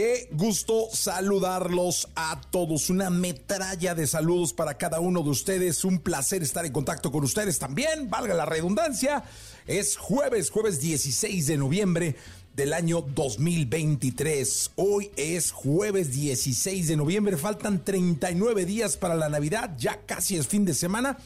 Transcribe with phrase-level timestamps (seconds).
[0.00, 2.88] Qué gusto saludarlos a todos.
[2.88, 5.84] Una metralla de saludos para cada uno de ustedes.
[5.84, 9.22] Un placer estar en contacto con ustedes también, valga la redundancia.
[9.66, 12.16] Es jueves, jueves 16 de noviembre
[12.56, 14.70] del año 2023.
[14.76, 17.36] Hoy es jueves 16 de noviembre.
[17.36, 19.76] Faltan 39 días para la Navidad.
[19.76, 21.18] Ya casi es fin de semana.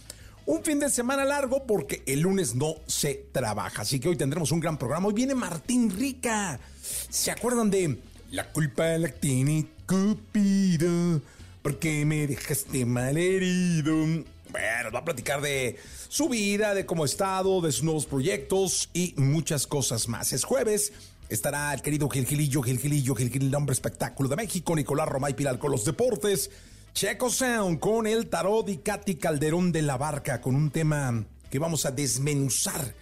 [0.46, 3.82] Un fin de semana largo porque el lunes no se trabaja.
[3.82, 5.06] Así que hoy tendremos un gran programa.
[5.06, 6.58] Hoy viene Martín Rica.
[7.08, 8.00] ¿Se acuerdan de
[8.34, 11.20] La culpa la tiene Cupido?
[11.62, 13.94] Porque me dejaste mal herido.
[13.94, 18.90] Bueno, va a platicar de su vida, de cómo ha estado, de sus nuevos proyectos
[18.92, 20.32] y muchas cosas más.
[20.32, 20.92] Es jueves.
[21.28, 25.84] Estará el querido Gilgilillo, Gilgilillo, Gilgilillo, hombre espectáculo de México, Nicolás Romay Piral con los
[25.84, 26.50] deportes.
[26.92, 31.60] Checo Sound con el tarot y Katy Calderón de la Barca con un tema que
[31.60, 32.96] vamos a desmenuzar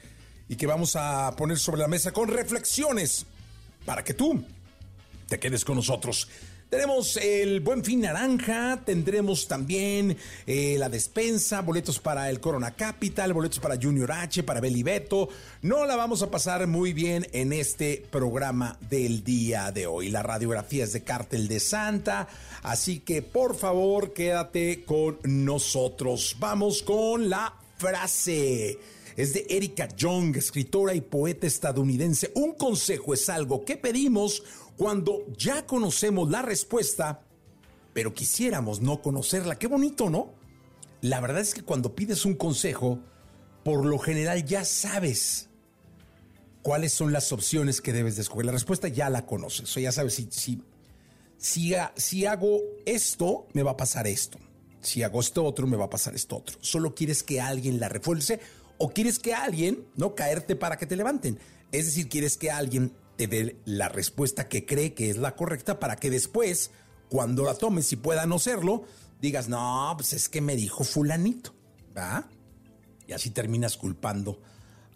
[0.47, 3.25] y que vamos a poner sobre la mesa con reflexiones
[3.87, 4.45] para que tú
[5.33, 6.29] te quedes con nosotros.
[6.69, 10.15] Tenemos el Buen Fin Naranja, tendremos también
[10.47, 15.31] eh, la despensa, boletos para el Corona Capital, boletos para Junior H, para Beli Beto.
[15.63, 20.11] No la vamos a pasar muy bien en este programa del día de hoy.
[20.11, 22.29] La radiografía es de Cártel de Santa,
[22.63, 26.37] así que por favor quédate con nosotros.
[26.39, 28.79] Vamos con la frase
[29.17, 32.31] es de Erika Young, escritora y poeta estadounidense.
[32.35, 34.43] Un consejo es algo que pedimos
[34.77, 37.23] cuando ya conocemos la respuesta,
[37.93, 39.59] pero quisiéramos no conocerla.
[39.59, 40.33] Qué bonito, ¿no?
[41.01, 43.01] La verdad es que cuando pides un consejo,
[43.65, 45.49] por lo general ya sabes
[46.63, 48.47] cuáles son las opciones que debes de escoger.
[48.47, 50.63] La respuesta ya la conoces, o ya sabes si, si,
[51.37, 54.39] si, si hago esto, me va a pasar esto.
[54.81, 56.57] Si hago esto otro, me va a pasar esto otro.
[56.61, 58.41] Solo quieres que alguien la refuerce
[58.79, 61.39] o quieres que alguien, no caerte para que te levanten.
[61.71, 62.93] Es decir, quieres que alguien
[63.29, 66.71] te dé la respuesta que cree que es la correcta para que después,
[67.09, 68.85] cuando la tomes y pueda no serlo,
[69.21, 71.55] digas, no, pues es que me dijo fulanito,
[71.97, 72.29] ¿va?
[73.07, 74.41] Y así terminas culpando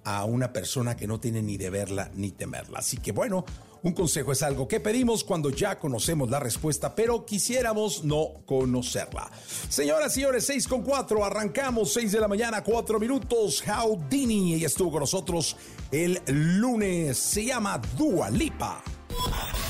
[0.05, 2.79] a una persona que no tiene ni de verla ni temerla.
[2.79, 3.45] Así que bueno,
[3.83, 9.31] un consejo es algo que pedimos cuando ya conocemos la respuesta, pero quisiéramos no conocerla.
[9.69, 13.63] Señoras y señores, 6 con 4, arrancamos 6 de la mañana, 4 minutos.
[13.63, 15.57] Houdini, ella estuvo con nosotros
[15.91, 18.83] el lunes, se llama Dua Lipa.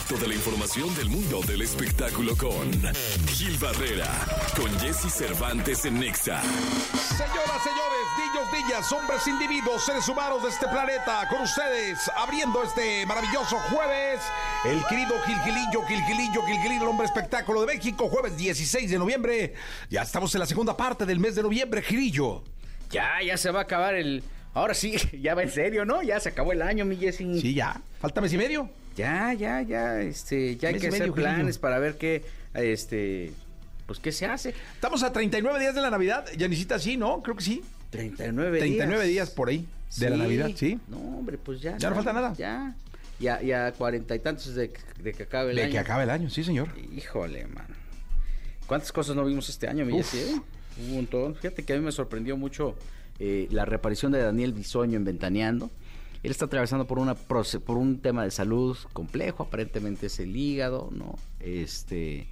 [0.09, 2.71] Toda la información del mundo del espectáculo con
[3.27, 4.09] Gil Barrera,
[4.57, 6.41] con Jesse Cervantes en Nexa.
[6.43, 13.05] Señoras, señores, niños, niñas, hombres, individuos, seres humanos de este planeta, con ustedes, abriendo este
[13.05, 14.21] maravilloso jueves,
[14.65, 19.55] el querido Gilgilillo, Gilgilillo, Gilgilillo, el hombre espectáculo de México, jueves 16 de noviembre.
[19.91, 22.45] Ya estamos en la segunda parte del mes de noviembre, Gilillo.
[22.91, 24.23] Ya, ya se va a acabar el...
[24.55, 26.03] Ahora sí, ya va en serio, ¿no?
[26.03, 27.19] Ya se acabó el año, mi Jesse.
[27.19, 27.81] Sí, ya.
[28.01, 28.71] Falta mes y medio.
[28.97, 32.25] Ya, ya, ya, este, ya hay que y hacer medio, planes para ver qué,
[32.55, 33.33] este,
[33.87, 34.55] pues qué se hace.
[34.75, 36.27] Estamos a 39 días de la Navidad.
[36.37, 37.23] Yanisita, sí, ¿no?
[37.23, 37.63] Creo que sí.
[37.91, 39.13] 39 39 días.
[39.13, 39.67] días por ahí
[39.99, 40.79] de la Navidad, sí.
[40.89, 41.77] No, hombre, pues ya.
[41.77, 42.33] Ya no falta nada.
[42.37, 42.75] Ya.
[43.19, 45.73] Ya, ya cuarenta y tantos de, de que acabe el De año.
[45.73, 46.69] que acabe el año, sí, señor.
[46.95, 47.67] Híjole, man.
[48.67, 49.93] ¿Cuántas cosas no vimos este año, mi.
[49.95, 50.41] Jesse, eh?
[50.81, 51.35] Un montón.
[51.35, 52.75] Fíjate que a mí me sorprendió mucho
[53.19, 55.71] eh, la reaparición de Daniel Bisoño en Ventaneando.
[56.27, 60.89] Él está atravesando por una por un tema de salud complejo, aparentemente es el hígado,
[60.91, 61.15] ¿no?
[61.39, 62.27] Este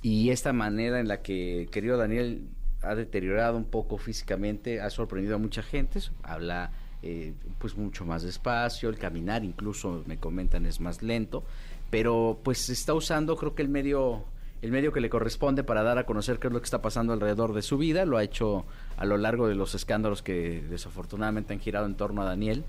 [0.00, 2.48] y esta manera en la que querido Daniel
[2.80, 6.00] ha deteriorado un poco físicamente ha sorprendido a mucha gente.
[6.22, 6.70] Habla
[7.02, 11.44] eh, pues mucho más despacio, el caminar incluso me comentan es más lento,
[11.90, 14.24] pero pues está usando creo que el medio
[14.62, 17.12] el medio que le corresponde para dar a conocer qué es lo que está pasando
[17.12, 18.06] alrededor de su vida.
[18.06, 18.64] Lo ha hecho
[18.96, 22.64] a lo largo de los escándalos que desafortunadamente han girado en torno a Daniel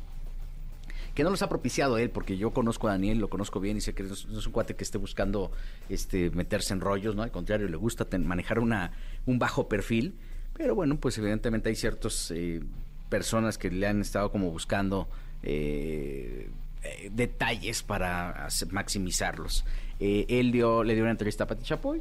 [1.17, 3.81] que no los ha propiciado él, porque yo conozco a Daniel, lo conozco bien y
[3.81, 5.51] sé que no es, un cuate que esté buscando
[5.89, 7.23] este meterse en rollos, ¿no?
[7.23, 8.91] Al contrario, le gusta manejar una
[9.25, 10.13] un bajo perfil,
[10.53, 12.61] pero bueno, pues evidentemente hay ciertas eh,
[13.09, 15.09] personas que le han estado como buscando
[15.41, 16.51] eh,
[16.83, 19.65] eh, detalles para maximizarlos.
[19.99, 21.99] él dio, le dio una entrevista a Pati Chapoy,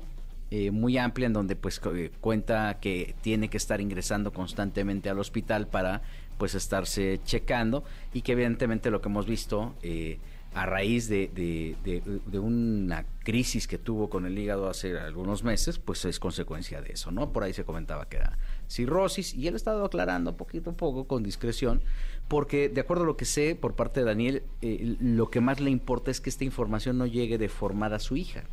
[0.73, 1.81] muy amplia en donde pues
[2.21, 6.03] cuenta que tiene que estar ingresando constantemente al hospital para
[6.39, 10.19] pues estarse checando y que evidentemente lo que hemos visto eh,
[10.57, 16.07] a raíz de, de, una crisis que tuvo con el hígado hace algunos meses, pues
[16.07, 17.31] es consecuencia de eso, ¿no?
[17.31, 21.07] Por ahí se comentaba que era cirrosis y él ha estado aclarando poquito a poco
[21.07, 21.83] con discreción,
[22.27, 25.61] porque de acuerdo a lo que sé por parte de Daniel, eh, lo que más
[25.61, 28.45] le importa es que esta información no llegue deformada a su hija.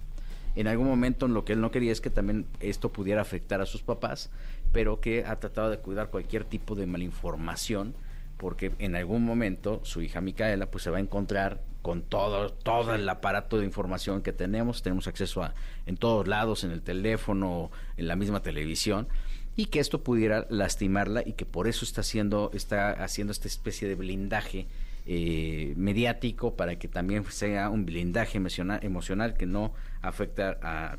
[0.56, 3.65] En algún momento lo que él no quería es que también esto pudiera afectar a
[3.65, 4.29] sus papás,
[4.73, 7.95] pero que ha tratado de cuidar cualquier tipo de malinformación
[8.35, 12.93] porque en algún momento su hija Micaela pues se va a encontrar con todo, todo
[12.95, 15.53] el aparato de información que tenemos, tenemos acceso a
[15.85, 19.07] en todos lados, en el teléfono, en la misma televisión,
[19.55, 23.87] y que esto pudiera lastimarla y que por eso está haciendo, está haciendo esta especie
[23.87, 24.67] de blindaje
[25.05, 30.97] eh, mediático para que también sea un blindaje emocional, emocional que no afecta a,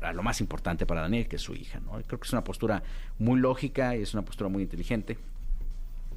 [0.00, 1.80] a, lo más importante para Daniel, que es su hija.
[1.80, 1.92] ¿no?
[2.06, 2.82] Creo que es una postura
[3.18, 5.18] muy lógica y es una postura muy inteligente.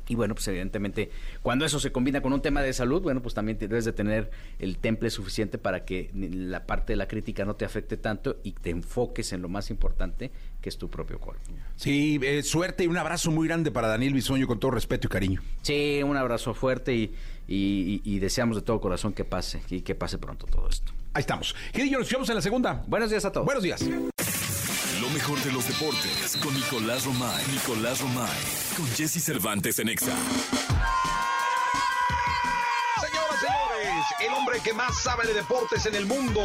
[0.10, 1.12] Y bueno, pues evidentemente,
[1.44, 4.32] cuando eso se combina con un tema de salud, bueno, pues también debes de tener
[4.58, 8.54] el temple suficiente para que la parte de la crítica no te afecte tanto y
[8.54, 10.32] te enfoques en lo más importante,
[10.62, 11.44] que es tu propio cuerpo.
[11.76, 15.10] Sí, eh, suerte y un abrazo muy grande para Daniel Bisoño, con todo respeto y
[15.12, 15.42] cariño.
[15.62, 17.14] Sí, un abrazo fuerte y,
[17.48, 20.92] y, deseamos de todo corazón que pase y que pase pronto todo esto.
[21.14, 21.56] Ahí estamos.
[21.74, 22.84] Gilillo, nos vemos en la segunda.
[22.88, 23.46] Buenos días a todos.
[23.46, 23.82] Buenos días.
[25.02, 27.44] Lo mejor de los deportes con Nicolás Romay.
[27.52, 28.30] Nicolás Romay.
[28.76, 30.14] Con Jesse Cervantes en Exa.
[34.20, 36.42] El hombre que más sabe de deportes en el mundo.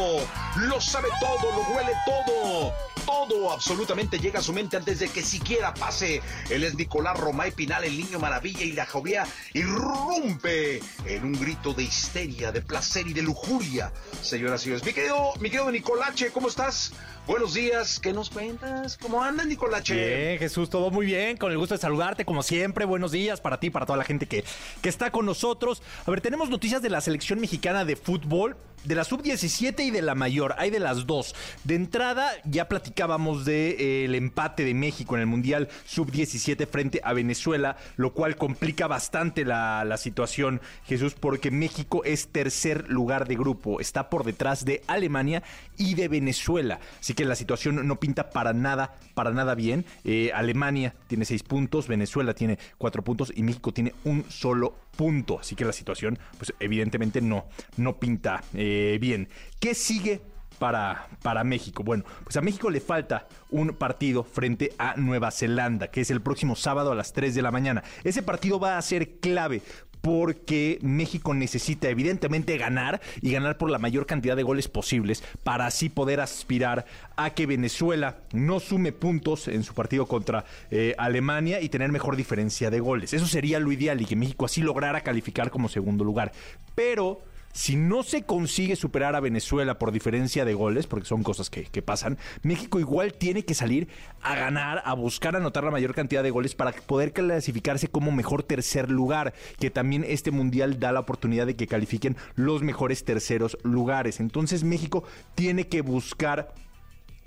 [0.56, 2.72] Lo sabe todo, lo huele todo
[3.05, 6.22] todo absolutamente llega a su mente antes de que siquiera pase.
[6.50, 11.72] Él es Nicolás Romay Pinal, el niño maravilla y la jovia irrumpe en un grito
[11.72, 13.93] de histeria, de placer y de lujuria.
[14.22, 16.93] Señoras y señores, mi querido, mi querido Nicolache, ¿cómo estás?
[17.26, 18.99] Buenos días, ¿qué nos cuentas?
[18.99, 19.94] ¿Cómo andas, Nicolache?
[19.94, 22.85] Bien, Jesús, todo muy bien, con el gusto de saludarte, como siempre.
[22.85, 24.44] Buenos días para ti, para toda la gente que,
[24.82, 25.82] que está con nosotros.
[26.05, 30.03] A ver, tenemos noticias de la selección mexicana de fútbol, de la sub-17 y de
[30.03, 30.55] la mayor.
[30.59, 31.35] Hay de las dos.
[31.65, 37.00] De entrada, ya platicábamos del de, eh, empate de México en el Mundial sub-17 frente
[37.03, 43.27] a Venezuela, lo cual complica bastante la, la situación, Jesús, porque México es tercer lugar
[43.27, 43.81] de grupo.
[43.81, 45.43] Está por detrás de Alemania
[45.77, 46.81] y de Venezuela.
[47.14, 49.84] Que la situación no pinta para nada, para nada bien.
[50.05, 55.38] Eh, Alemania tiene seis puntos, Venezuela tiene cuatro puntos y México tiene un solo punto.
[55.40, 57.46] Así que la situación, pues evidentemente no,
[57.76, 59.28] no pinta eh, bien.
[59.61, 60.22] ¿Qué sigue
[60.58, 61.82] para, para, México?
[61.82, 66.20] Bueno, pues a México le falta un partido frente a Nueva Zelanda, que es el
[66.20, 67.82] próximo sábado a las 3 de la mañana.
[68.05, 69.62] Ese partido va a ser clave
[70.05, 75.65] porque México necesita evidentemente ganar y ganar por la mayor cantidad de goles posibles para
[75.65, 76.85] así poder aspirar
[77.17, 82.17] a que Venezuela no sume puntos en su partido contra eh, Alemania y tener mejor
[82.17, 83.15] diferencia de goles.
[83.15, 86.33] Eso sería lo ideal y que México así lograra calificar como segundo lugar.
[86.75, 87.23] Pero
[87.55, 91.83] si no se consigue superar a Venezuela por diferencia de goles, porque son cosas que,
[91.83, 93.89] pasan, México igual tiene que salir
[94.21, 98.43] a ganar, a buscar anotar la mayor cantidad de goles para poder clasificarse como mejor
[98.43, 103.56] tercer lugar, que también este mundial da la oportunidad de que califiquen los mejores terceros
[103.63, 104.19] lugares.
[104.19, 105.05] Entonces México
[105.37, 106.55] tiene que buscar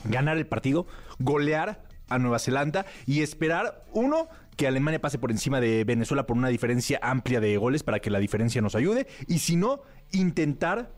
[0.03, 0.87] ganar el partido,
[1.19, 6.35] golear a Nueva Zelanda y esperar, uno, que Alemania pase por encima de Venezuela por
[6.35, 9.07] una diferencia amplia de goles para que la diferencia nos ayude.
[9.27, 10.91] Y si no, intentar,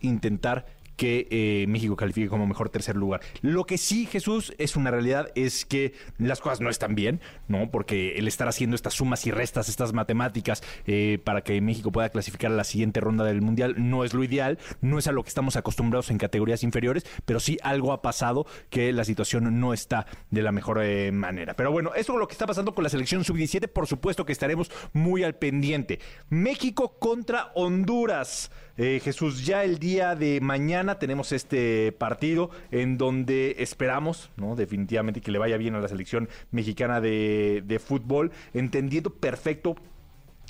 [0.00, 3.20] intentar que eh, México califique como mejor tercer lugar.
[3.42, 7.70] Lo que sí, Jesús, es una realidad, es que las cosas no están bien, ¿no?
[7.70, 12.08] Porque el estar haciendo estas sumas y restas, estas matemáticas, eh, para que México pueda
[12.08, 15.22] clasificar a la siguiente ronda del Mundial, no es lo ideal, no es a lo
[15.22, 19.72] que estamos acostumbrados en categorías inferiores, pero sí algo ha pasado que la situación no
[19.72, 21.54] está de la mejor eh, manera.
[21.54, 24.32] Pero bueno, eso es lo que está pasando con la selección sub-17, por supuesto que
[24.32, 26.00] estaremos muy al pendiente.
[26.28, 28.50] México contra Honduras.
[28.76, 34.56] Jesús, ya el día de mañana tenemos este partido en donde esperamos, ¿no?
[34.56, 39.76] Definitivamente que le vaya bien a la selección mexicana de, de fútbol, entendiendo perfecto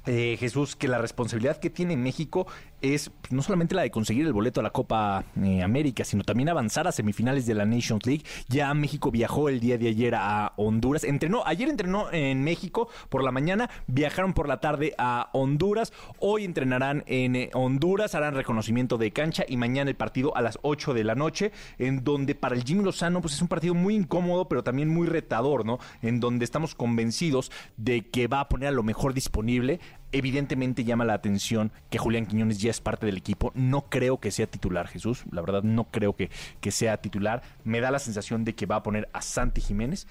[0.06, 2.46] eh, Jesús, que la responsabilidad que tiene México
[2.84, 6.22] es pues, no solamente la de conseguir el boleto a la Copa eh, América, sino
[6.24, 8.24] también avanzar a semifinales de la Nations League.
[8.48, 11.04] Ya México viajó el día de ayer a Honduras.
[11.04, 15.92] Entrenó, ayer entrenó en México por la mañana, viajaron por la tarde a Honduras.
[16.18, 20.58] Hoy entrenarán en eh, Honduras, harán reconocimiento de cancha y mañana el partido a las
[20.62, 23.94] 8 de la noche, en donde para el Jimmy Lozano pues es un partido muy
[23.94, 25.78] incómodo, pero también muy retador, ¿no?
[26.02, 29.80] En donde estamos convencidos de que va a poner a lo mejor disponible
[30.16, 33.50] Evidentemente llama la atención que Julián Quiñones ya es parte del equipo.
[33.56, 35.24] No creo que sea titular, Jesús.
[35.32, 36.30] La verdad, no creo que,
[36.60, 37.42] que sea titular.
[37.64, 40.06] Me da la sensación de que va a poner a Santi Jiménez,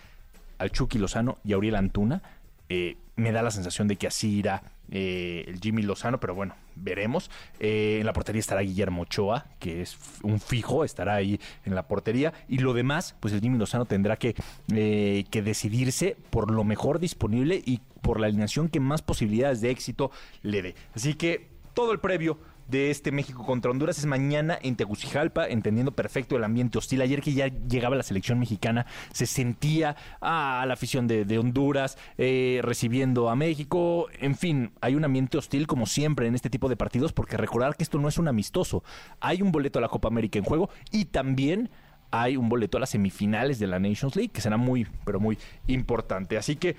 [0.58, 2.22] al Chucky Lozano y a Antuna.
[2.68, 6.56] Eh, me da la sensación de que así irá eh, el Jimmy Lozano, pero bueno,
[6.76, 7.30] veremos.
[7.60, 11.88] Eh, en la portería estará Guillermo Ochoa, que es un fijo, estará ahí en la
[11.88, 12.34] portería.
[12.48, 14.36] Y lo demás, pues el Jimmy Lozano tendrá que,
[14.68, 20.12] que decidirse por lo mejor disponible y por la alineación que más posibilidades de éxito
[20.42, 20.76] le dé.
[20.96, 25.92] Así que todo el previo de este México contra Honduras es mañana en Tegucigalpa, entendiendo
[25.92, 27.02] perfecto el ambiente hostil.
[27.02, 32.62] Ayer que ya llegaba la selección mexicana, se sentía a la afición de, Honduras eh,
[32.64, 34.08] recibiendo a México.
[34.20, 37.76] En fin, hay un ambiente hostil como siempre en este tipo de partidos, porque recordar
[37.76, 38.84] que esto no es un amistoso.
[39.20, 41.70] Hay un boleto a la Copa América en juego y también
[42.12, 45.38] hay un boleto a las semifinales de la Nations League, que será muy, pero muy
[45.68, 46.38] importante.
[46.38, 46.76] Así que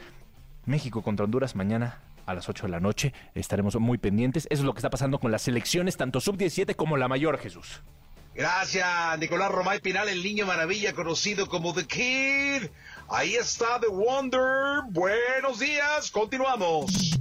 [0.64, 3.12] México contra Honduras mañana a las 8 de la noche.
[3.35, 4.47] Estaremos muy pendientes.
[4.50, 7.83] Eso es lo que está pasando con las selecciones, tanto sub-17 como la mayor, Jesús.
[8.35, 12.69] Gracias, Nicolás Romay Pinal, el niño maravilla conocido como The Kid.
[13.09, 14.83] Ahí está The Wonder.
[14.90, 17.16] Buenos días, continuamos.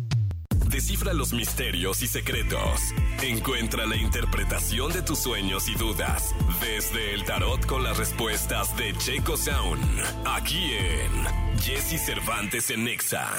[0.74, 2.82] Descifra los misterios y secretos.
[3.22, 8.92] Encuentra la interpretación de tus sueños y dudas desde el tarot con las respuestas de
[8.98, 10.02] Checo Sound.
[10.26, 13.30] Aquí en Jesse Cervantes en Nexa.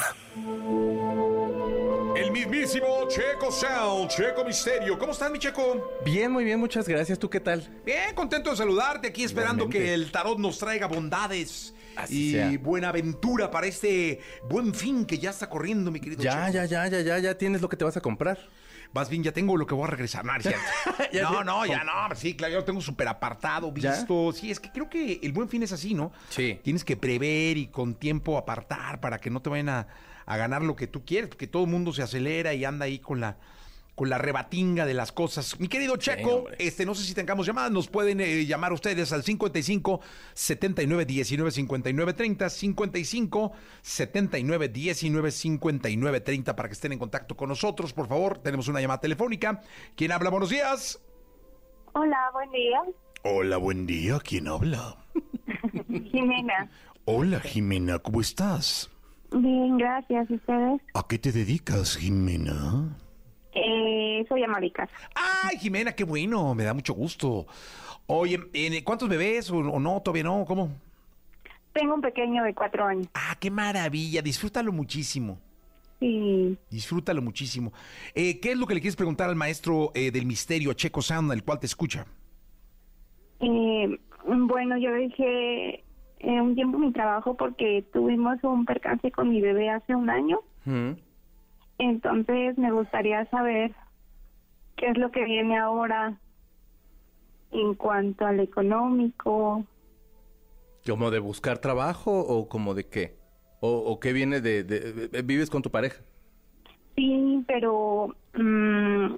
[2.17, 4.97] El mismísimo Checo Sound, Checo Misterio.
[4.97, 5.99] ¿Cómo estás, mi Checo?
[6.05, 7.19] Bien, muy bien, muchas gracias.
[7.19, 7.69] ¿Tú qué tal?
[7.85, 11.75] Bien, contento de saludarte aquí, esperando que el tarot nos traiga bondades
[12.09, 16.65] y buena aventura para este buen fin que ya está corriendo, mi querido Ya, ya,
[16.65, 18.39] ya, ya, ya, ya tienes lo que te vas a comprar.
[18.93, 20.25] Más bien, ya tengo lo que voy a regresar.
[20.25, 20.35] No,
[21.13, 22.15] no, no, ya no.
[22.15, 24.33] Sí, claro, ya lo tengo súper apartado, visto.
[24.33, 26.13] Sí, es que creo que el buen fin es así, ¿no?
[26.29, 26.61] Sí.
[26.63, 29.89] Tienes que prever y con tiempo apartar para que no te vayan a,
[30.27, 33.01] a ganar lo que tú quieres, porque todo el mundo se acelera y anda ahí
[33.01, 33.37] con la
[33.95, 35.59] con la rebatinga de las cosas.
[35.61, 39.23] Mi querido Checo, este, no sé si tengamos llamadas, nos pueden eh, llamar ustedes al
[39.23, 40.01] 55
[40.35, 47.49] 79 19 59 30, 55 79 19 59 30 para que estén en contacto con
[47.49, 48.39] nosotros, por favor.
[48.39, 49.61] Tenemos una llamada telefónica.
[49.97, 50.31] ¿Quién habla?
[50.31, 51.01] Buenos días.
[51.93, 52.81] Hola, buen día.
[53.23, 54.19] Hola, buen día.
[54.19, 54.97] ¿Quién habla?
[55.89, 56.69] Jimena.
[57.05, 58.91] Hola, Jimena, ¿cómo estás?
[59.31, 60.31] Bien, gracias.
[60.31, 60.81] ¿Y ustedes?
[60.95, 62.97] ¿A qué te dedicas, Jimena?
[63.55, 64.93] Eh, soy ama de casa.
[65.15, 67.47] Ay, Jimena, qué bueno, me da mucho gusto.
[68.07, 68.39] Oye,
[68.85, 70.01] ¿cuántos bebés o, no?
[70.03, 70.45] ¿Todavía no?
[70.45, 70.71] ¿Cómo?
[71.73, 73.09] Tengo un pequeño de cuatro años.
[73.15, 75.39] Ah, qué maravilla, disfrútalo muchísimo.
[76.01, 76.59] Sí.
[76.71, 77.73] Disfrútalo muchísimo.
[78.15, 81.33] Eh, ¿Qué es lo que le quieres preguntar al maestro eh, del misterio, Checo Sound,
[81.33, 82.07] el cual te escucha?
[83.41, 85.85] Eh, bueno, yo dejé
[86.21, 90.41] eh, un tiempo mi trabajo porque tuvimos un percance con mi bebé hace un año.
[91.79, 93.75] Entonces me gustaría saber
[94.77, 96.19] qué es lo que viene ahora
[97.51, 99.65] en cuanto al económico.
[100.87, 103.17] ¿Como de buscar trabajo o como de qué?
[103.67, 106.03] ¿O, qué viene de, ¿Vives con tu pareja?
[106.97, 109.15] Sí, pero mm,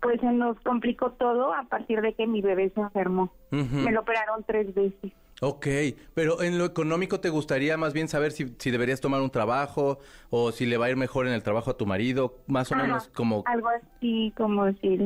[0.00, 3.32] pues se nos complicó todo a partir de que mi bebé se enfermó.
[3.50, 5.12] Me lo operaron tres veces.
[5.42, 5.66] Ok,
[6.14, 9.98] pero en lo económico te gustaría más bien saber si, si, deberías tomar un trabajo
[10.30, 12.76] o si le va a ir mejor en el trabajo a tu marido, más o
[12.76, 13.42] menos como...
[13.46, 14.98] Algo así como si,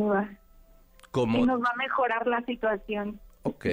[1.10, 1.37] como...
[1.37, 3.18] si nos va a mejorar la situación.
[3.42, 3.66] Ok.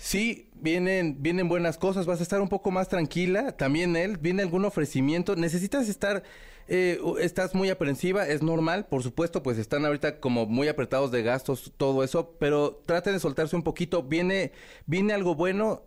[0.00, 3.52] Sí, vienen, vienen buenas cosas, vas a estar un poco más tranquila.
[3.52, 5.36] También él, viene algún ofrecimiento.
[5.36, 6.22] Necesitas estar,
[6.72, 11.24] eh, estás muy aprensiva, es normal, por supuesto, pues están ahorita como muy apretados de
[11.24, 14.04] gastos, todo eso, pero traten de soltarse un poquito.
[14.04, 14.52] Viene,
[14.86, 15.82] viene algo bueno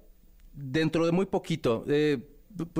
[0.53, 1.85] dentro de muy poquito.
[1.87, 2.19] Eh,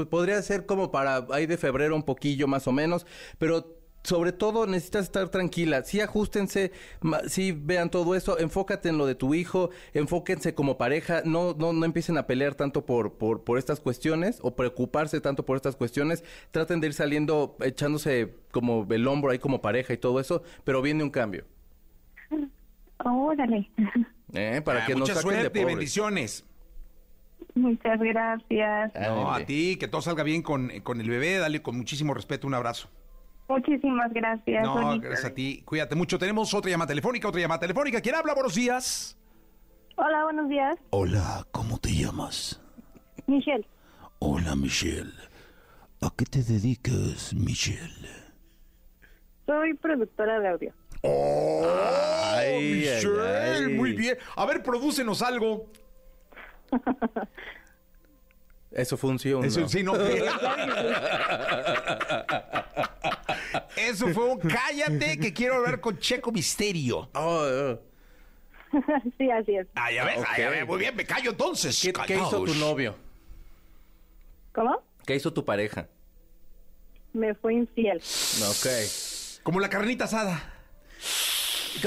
[0.10, 3.06] podría ser como para ahí de febrero un poquillo más o menos,
[3.38, 5.84] pero sobre todo necesitas estar tranquila.
[5.84, 6.72] Sí, ajustense,
[7.28, 11.74] sí, vean todo eso, enfócate en lo de tu hijo, enfóquense como pareja, no, no,
[11.74, 15.76] no empiecen a pelear tanto por, por, por estas cuestiones o preocuparse tanto por estas
[15.76, 16.24] cuestiones.
[16.52, 20.82] Traten de ir saliendo, echándose como el hombro ahí como pareja y todo eso, pero
[20.82, 21.46] viene un cambio.
[23.04, 23.70] Órale.
[24.36, 26.44] Eh, para ah, que mucha suerte y bendiciones.
[27.54, 28.92] Muchas gracias.
[29.00, 32.48] No, a ti, que todo salga bien con, con el bebé, dale con muchísimo respeto
[32.48, 32.90] un abrazo.
[33.48, 34.64] Muchísimas gracias.
[34.64, 35.08] No, bonito.
[35.08, 35.62] gracias a ti.
[35.66, 36.18] Cuídate mucho.
[36.18, 38.02] Tenemos otra llamada telefónica, otra llamada telefónica.
[38.02, 38.34] ¿Quién habla?
[38.34, 39.18] Buenos días.
[39.96, 40.76] Hola, buenos días.
[40.90, 42.60] Hola, ¿cómo te llamas?
[43.28, 43.68] Michelle.
[44.20, 45.12] Hola, Michelle.
[46.02, 48.10] ¿A qué te dedicas, Michelle?
[49.46, 50.74] Soy productora de audio.
[51.02, 51.68] Oh,
[52.36, 53.74] Ay, Michelle, ay, ay.
[53.74, 54.18] muy bien.
[54.38, 55.68] A ver, prodúcenos algo.
[58.72, 59.46] Eso funciona.
[59.46, 59.94] Eso sí, no.
[63.94, 67.10] Eso fue un cállate que quiero hablar con Checo Misterio.
[67.14, 67.80] Oh, oh.
[69.18, 69.68] sí, así es.
[69.76, 71.80] Ah, ya ves, ah, ya ves, muy bien, me callo entonces.
[71.82, 72.96] ¿Qué, qué hizo tu novio?
[74.54, 74.82] ¿Cómo?
[75.06, 75.88] ¿Qué hizo tu pareja?
[77.14, 77.98] Me fue infiel.
[77.98, 78.68] Ok.
[79.44, 80.52] Como la carnita asada.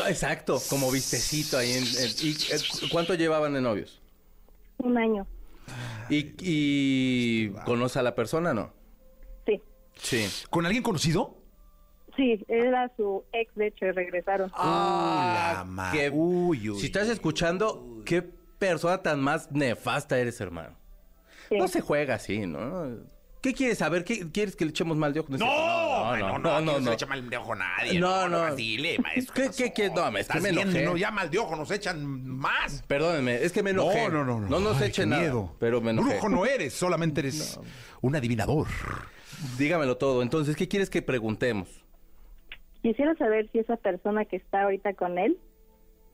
[0.09, 1.73] Exacto, como vistecito ahí.
[1.73, 2.59] En, en- y, eh,
[2.91, 4.01] ¿Cuánto llevaban de novios?
[4.79, 5.27] Un año.
[6.11, 8.73] ¿Y, y conoce a la persona, no?
[9.47, 9.61] Sí.
[9.95, 10.29] Sí.
[10.51, 11.37] ¿Con alguien conocido?
[12.17, 14.51] Sí, era su ex, de hecho, y regresaron.
[14.55, 16.81] Ah, ma- qué- uy, uy.
[16.81, 20.77] si estás escuchando, qué persona tan más nefasta eres, hermano.
[21.49, 21.57] Sí.
[21.59, 22.97] No se juega así, ¿no?
[23.43, 24.03] ¿Qué quieres saber?
[24.03, 25.29] ¿Qué, ¿Quieres que le echemos mal de ojo?
[25.31, 25.53] No, es cierto.
[25.53, 28.01] no, no, no, no, no, se echa mal de ojo a nadie.
[28.01, 28.57] No, no.
[28.57, 29.35] Dile, maestro.
[29.35, 29.91] ¿Qué- qué- qué?
[29.91, 30.85] No, me- es que Estás me enojé.
[30.85, 32.83] No, ya mal de ojo, nos echan más.
[32.89, 34.09] Perdónenme, es que me enojé.
[34.09, 34.49] No, no, no, no.
[34.49, 35.55] No nos Ay, echen nada, miedo.
[35.61, 36.15] pero me enojé.
[36.15, 37.61] Brujo no eres, solamente eres
[38.01, 38.67] un adivinador.
[39.59, 40.23] Dígamelo todo.
[40.23, 41.69] Entonces, ¿qué quieres que preguntemos?
[42.87, 45.37] Quisiera saber si esa persona que está ahorita con él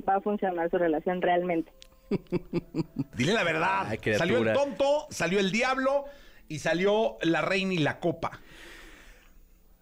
[0.09, 1.71] va a funcionar su relación realmente.
[3.15, 3.89] Dile la verdad.
[3.89, 6.07] Ay, salió el tonto, salió el diablo
[6.49, 8.41] y salió la reina y la copa.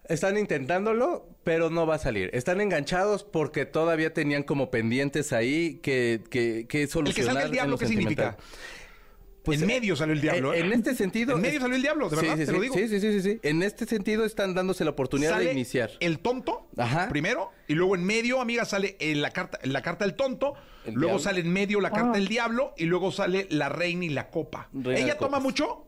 [0.03, 2.29] Están intentándolo, pero no va a salir.
[2.33, 7.33] Están enganchados porque todavía tenían como pendientes ahí que, que, que El que solucionar.
[7.35, 8.35] salga el diablo, lo ¿qué significa?
[9.43, 10.53] Pues, en medio salió el diablo.
[10.53, 10.67] En, ¿eh?
[10.67, 11.35] en este sentido.
[11.35, 12.75] En medio salió el diablo, de Sí, verdad, sí, te sí, lo digo.
[12.75, 13.39] Sí, sí, sí, sí.
[13.41, 15.91] En este sentido están dándose la oportunidad Sale de iniciar.
[15.99, 17.09] el tonto Ajá.
[17.09, 20.53] primero y luego en medio, amiga, sale eh, la carta, la carta del tonto,
[20.85, 21.19] El luego diablo.
[21.23, 24.69] sale en medio la carta del diablo y luego sale la reina y la copa.
[24.73, 25.43] Reina ¿Ella toma copas.
[25.43, 25.87] mucho?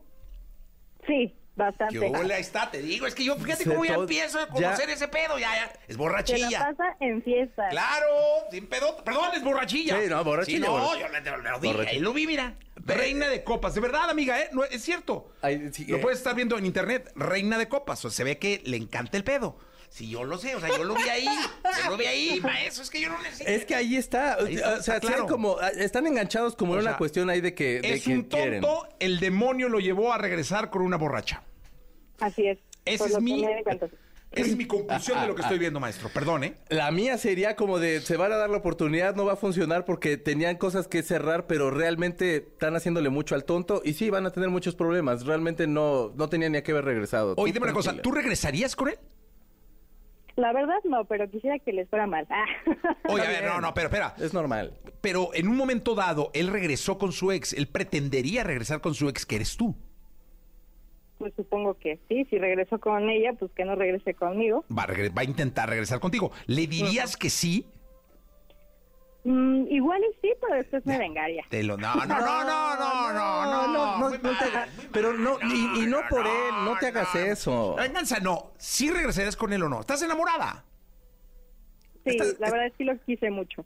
[1.06, 1.94] Sí, bastante.
[1.94, 4.48] Yo, ahí está, te digo, es que yo fíjate Se cómo ya empiezo a ya-
[4.52, 6.58] conocer ese pedo, ya, ya, es Se la borrachilla.
[6.76, 7.70] pasa en fiestas.
[7.70, 8.06] Claro,
[8.50, 10.00] sin pedo, perdón, es borrachilla.
[10.00, 11.06] Sí, no, borrachilla, Sí, no, borrachilla.
[11.06, 11.90] yo le, lo dije, Borrachilla.
[11.90, 12.54] ahí lo vi, mira.
[12.76, 14.50] Reina de copas, de verdad, amiga, ¿eh?
[14.52, 15.32] No, es cierto.
[15.42, 16.00] Ay, sí, lo eh.
[16.00, 19.16] puedes estar viendo en internet, reina de copas, o sea, se ve que le encanta
[19.16, 19.56] el pedo.
[19.94, 21.24] Si yo lo sé, o sea, yo lo vi ahí,
[21.84, 23.48] yo lo vi ahí, maestro, es que yo no necesito.
[23.48, 24.34] Es que ahí está.
[24.44, 25.28] Ahí está, o sea, sí claro.
[25.28, 28.12] como, están enganchados como O en una sea, cuestión ahí de que, de es que
[28.12, 28.60] un quieren.
[28.60, 31.44] tonto, el demonio lo llevó a regresar con una borracha.
[32.18, 32.58] Así es.
[32.84, 33.60] Ese es mi, esa
[34.32, 36.08] es mi conclusión de lo que estoy viendo, maestro.
[36.08, 36.54] Perdón, ¿eh?
[36.70, 39.84] La mía sería como de, se van a dar la oportunidad, no va a funcionar
[39.84, 44.26] porque tenían cosas que cerrar, pero realmente están haciéndole mucho al tonto y sí, van
[44.26, 45.24] a tener muchos problemas.
[45.24, 47.34] Realmente no, no tenían ni a qué haber regresado.
[47.36, 47.94] Oye, dime una cosa.
[48.02, 48.98] ¿tú regresarías con él?
[50.36, 52.26] La verdad no, pero quisiera que les fuera mal.
[52.28, 52.44] Ah.
[53.08, 54.14] Oye, a ver, no, no, pero espera.
[54.18, 54.72] Es normal.
[55.00, 57.52] Pero en un momento dado, él regresó con su ex.
[57.52, 59.76] Él pretendería regresar con su ex, que eres tú.
[61.18, 62.26] Pues supongo que sí.
[62.28, 64.64] Si regreso con ella, pues que no regrese conmigo.
[64.76, 66.32] Va a, regre- va a intentar regresar contigo.
[66.46, 67.66] ¿Le dirías que sí?
[69.24, 71.44] Mm, igual y sí, pero después me vengaría.
[71.48, 71.76] Te lo...
[71.78, 73.66] No, no, no, no, no, no, no.
[73.68, 77.14] no, muy no te hagas- pero no, y- y no por él, no te hagas
[77.14, 77.74] eso.
[77.76, 78.52] Venganza, no.
[78.58, 79.80] ¿Sí regresarías con él o no?
[79.80, 80.64] ¿Estás enamorada?
[82.04, 83.64] Sí, Estás- la verdad sí lo quise mucho.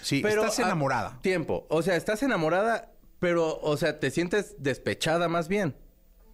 [0.00, 1.18] Sí, Pero, estás ah, enamorada.
[1.22, 1.66] tiempo.
[1.70, 5.74] O sea, estás enamorada, pero, o sea, te sientes despechada más bien.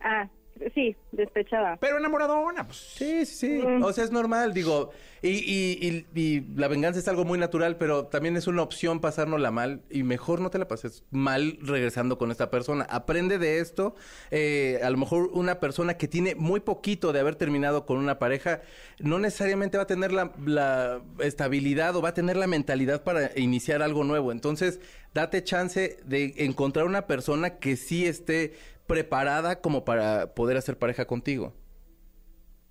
[0.01, 0.29] Ah,
[0.75, 1.77] sí, despechada.
[1.81, 2.79] Pero enamoradona, pues.
[2.79, 3.67] Sí, sí, sí.
[3.67, 3.83] Mm.
[3.83, 4.91] O sea, es normal, digo.
[5.23, 9.01] Y, y, y, y la venganza es algo muy natural, pero también es una opción
[9.01, 9.83] pasárnosla mal.
[9.91, 12.87] Y mejor no te la pases mal regresando con esta persona.
[12.89, 13.95] Aprende de esto.
[14.31, 18.19] Eh, a lo mejor una persona que tiene muy poquito de haber terminado con una
[18.19, 18.63] pareja,
[18.99, 23.39] no necesariamente va a tener la, la estabilidad o va a tener la mentalidad para
[23.39, 24.33] iniciar algo nuevo.
[24.33, 24.81] Entonces,
[25.13, 28.55] date chance de encontrar una persona que sí esté
[28.91, 31.53] preparada como para poder hacer pareja contigo.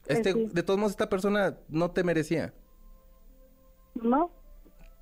[0.07, 0.49] Este, sí.
[0.51, 2.53] de todos modos, esta persona no te merecía.
[3.95, 4.31] ¿No?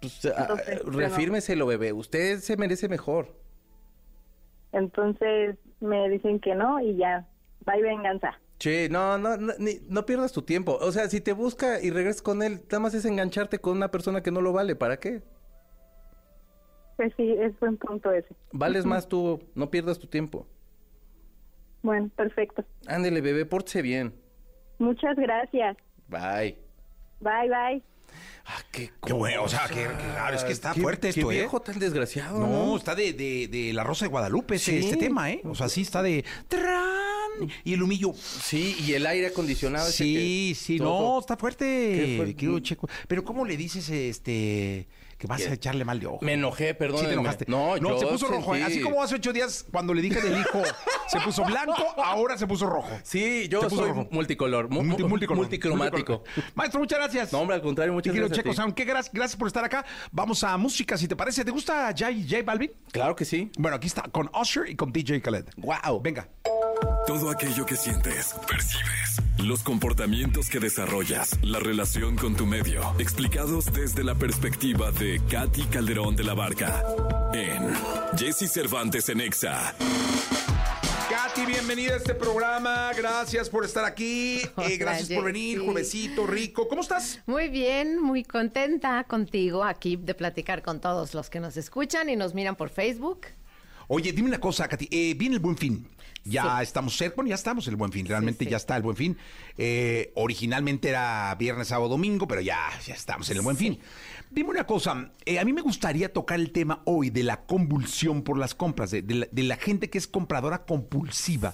[0.01, 1.93] Pues, ah, Entonces, reafírmeselo, bebé.
[1.93, 3.35] Usted se merece mejor.
[4.71, 7.27] Entonces me dicen que no y ya.
[7.65, 8.39] Bye venganza.
[8.59, 10.77] Che, no, no, no, ni- no pierdas tu tiempo.
[10.81, 13.91] O sea, si te busca y regresas con él, nada más es engancharte con una
[13.91, 14.75] persona que no lo vale.
[14.75, 15.21] ¿Para qué?
[16.97, 18.35] Pues sí, es buen punto ese.
[18.51, 20.47] Vales más tú, no pierdas tu tiempo.
[21.81, 22.63] Bueno, perfecto.
[22.87, 24.13] Ándele, bebé, pórtese bien.
[24.79, 25.77] Muchas gracias.
[26.07, 26.57] Bye.
[27.19, 27.83] Bye, bye.
[28.45, 31.19] Ah, qué, Qué bueno, o sea, que, que claro, es que está Qué- fuerte qué
[31.19, 31.35] esto, ¿eh?
[31.35, 32.39] viejo tan desgraciado.
[32.39, 34.85] No, No, está de, de, de La Rosa de Guadalupe ese, Sí.
[34.87, 35.41] este tema, ¿eh?
[35.43, 36.23] O sea, sí está de...
[36.47, 38.13] Tran, Y el humillo.
[38.13, 39.89] Sí, y el aire acondicionado.
[39.89, 42.87] ese Sí, que sí, todo- no, está Qué fuerte, querido Checo.
[43.09, 44.87] Pero ¿cómo le dices este
[45.17, 45.49] que vas ¿Qué?
[45.49, 46.19] a echarle mal de ojo?
[46.21, 46.99] Me enojé, perdón.
[47.01, 47.45] Sí te enojaste.
[47.47, 48.55] No, yo se puso rojo.
[48.55, 48.63] ¿eh?
[48.63, 50.61] Así como hace ocho días cuando le dije del hijo
[51.07, 52.89] se puso blanco, ahora se puso rojo.
[53.03, 54.07] Sí, yo soy rojo.
[54.11, 55.37] multicolor, mu- Multi- multicolor.
[55.37, 56.11] multicromático.
[56.19, 56.51] Multicolor.
[56.55, 57.33] Maestro, muchas gracias.
[57.33, 58.37] No, hombre, al contrario, muchas gracias.
[58.55, 59.85] Checo qué gracias, gracias por estar acá.
[60.11, 61.43] Vamos a música, si te parece.
[61.43, 62.71] ¿Te gusta J, J Balvin?
[62.91, 63.51] Claro que sí.
[63.57, 65.45] Bueno, aquí está, con Usher y con DJ Khaled.
[65.57, 66.01] Wow.
[66.01, 66.29] Venga.
[67.07, 73.71] Todo aquello que sientes, percibes, los comportamientos que desarrollas, la relación con tu medio, explicados
[73.71, 76.83] desde la perspectiva de Katy Calderón de la Barca
[77.33, 77.73] en
[78.17, 79.73] Jesse Cervantes en Exa.
[81.09, 82.91] Katy, bienvenida a este programa.
[82.93, 84.41] Gracias por estar aquí.
[84.57, 86.67] Eh, gracias por venir, juevesito, rico.
[86.67, 87.21] ¿Cómo estás?
[87.25, 92.17] Muy bien, muy contenta contigo aquí de platicar con todos los que nos escuchan y
[92.17, 93.27] nos miran por Facebook.
[93.87, 94.89] Oye, dime una cosa, Katy.
[94.91, 95.87] Eh, viene el buen fin.
[96.29, 96.63] Ya Sí.
[96.63, 98.05] estamos cerca, bueno, ya estamos en el buen fin.
[98.05, 98.51] Realmente sí.
[98.51, 99.17] ya está el buen fin.
[99.57, 103.79] Eh, originalmente era viernes, sábado, domingo, pero ya, ya estamos en el buen fin.
[104.29, 105.11] Dime una cosa.
[105.25, 108.91] eh, a mí me gustaría tocar el tema hoy de la convulsión por las compras,
[108.91, 111.53] de, de la, de la gente que es compradora compulsiva.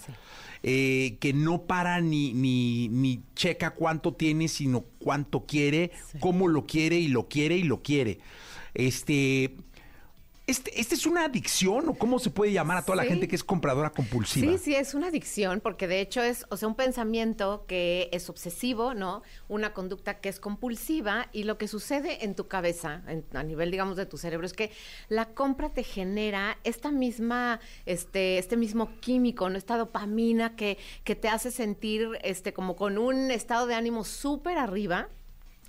[0.65, 6.65] eh, que no para ni, ni, ni checa cuánto tiene, sino cuánto quiere, cómo lo
[6.65, 8.19] quiere y lo quiere y lo quiere.
[8.73, 9.55] Este,
[10.45, 13.35] este, ¿Este es una adicción o cómo se puede llamar a toda la gente que
[13.35, 14.51] es compradora compulsiva?
[14.51, 18.29] Sí, sí, es una adicción porque de hecho es, o sea, un pensamiento que es
[18.29, 19.21] obsesivo, ¿no?
[19.47, 23.71] Una conducta que es compulsiva y lo que sucede en tu cabeza, en- a nivel,
[23.71, 24.71] digamos, de tu cerebro, es que
[25.07, 29.57] la compra te genera esta misma, este, este mismo químico, ¿no?
[29.57, 34.57] Esta dopamina que, que te hace sentir, este, como con un estado de ánimo súper
[34.57, 35.07] arriba.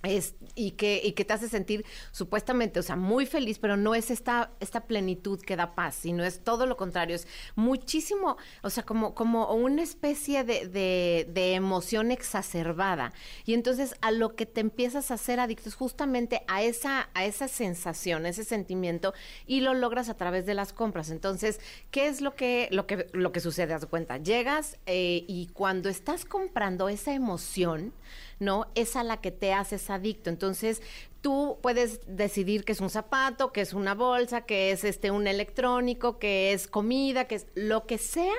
[0.05, 3.95] Es, y, que, y que te hace sentir supuestamente, o sea, muy feliz, pero no
[3.95, 8.71] es esta, esta plenitud que da paz, sino es todo lo contrario, es muchísimo, o
[8.71, 13.13] sea, como, como una especie de, de- de emoción exacerbada.
[13.47, 17.25] Y entonces a lo que te empiezas a hacer adicto es justamente a esa, a
[17.25, 19.15] esa sensación, ese sentimiento,
[19.47, 21.11] y lo logras a través de las compras.
[21.11, 23.73] Entonces, ¿qué es lo que, lo que, lo que sucede?
[23.75, 27.93] Haz cuenta, llegas eh, y cuando estás comprando esa emoción,
[28.39, 28.67] ¿no?
[28.75, 30.31] Es a la que te haces adicto.
[30.31, 30.83] Entonces,
[31.21, 35.27] tú puedes decidir que es un zapato, que es una bolsa, que es este un
[35.27, 38.35] electrónico, que es comida, que es lo que sea,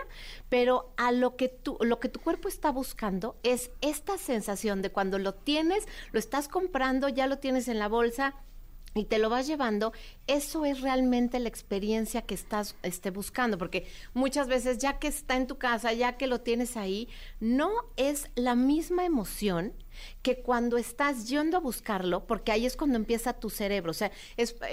[0.50, 5.18] pero a lo que lo que tu cuerpo está buscando es esta sensación de cuando
[5.18, 8.36] lo tienes, lo estás comprando, ya lo tienes en la bolsa,
[8.98, 9.92] y te lo vas llevando,
[10.26, 15.36] eso es realmente la experiencia que estás este, buscando, porque muchas veces ya que está
[15.36, 17.10] en tu casa, ya que lo tienes ahí,
[17.42, 19.74] no es la misma emoción
[20.22, 24.12] que cuando estás yendo a buscarlo, porque ahí es cuando empieza tu cerebro, o sea,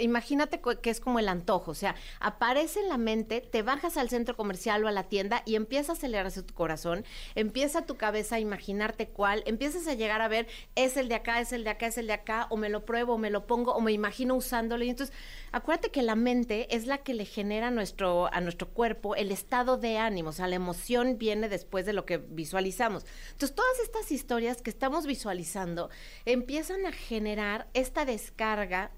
[0.01, 4.09] imagínate que es como el antojo, o sea, aparece en la mente, te bajas al
[4.09, 7.05] centro comercial o a la tienda y empieza a acelerarse tu corazón,
[7.35, 11.41] empieza tu cabeza a imaginarte cuál, empiezas a llegar a ver, es el de acá,
[11.41, 13.47] es el de acá, es el de acá, o me lo pruebo, o me lo
[13.47, 15.15] pongo, o me imagino usándolo, y entonces,
[15.53, 19.31] acuérdate que la mente es la que le genera a nuestro, a nuestro cuerpo el
[19.31, 23.05] estado de ánimo, o sea, la emoción viene después de lo que visualizamos.
[23.33, 25.91] Entonces, todas estas historias que estamos visualizando
[26.25, 28.91] empiezan a generar esta descarga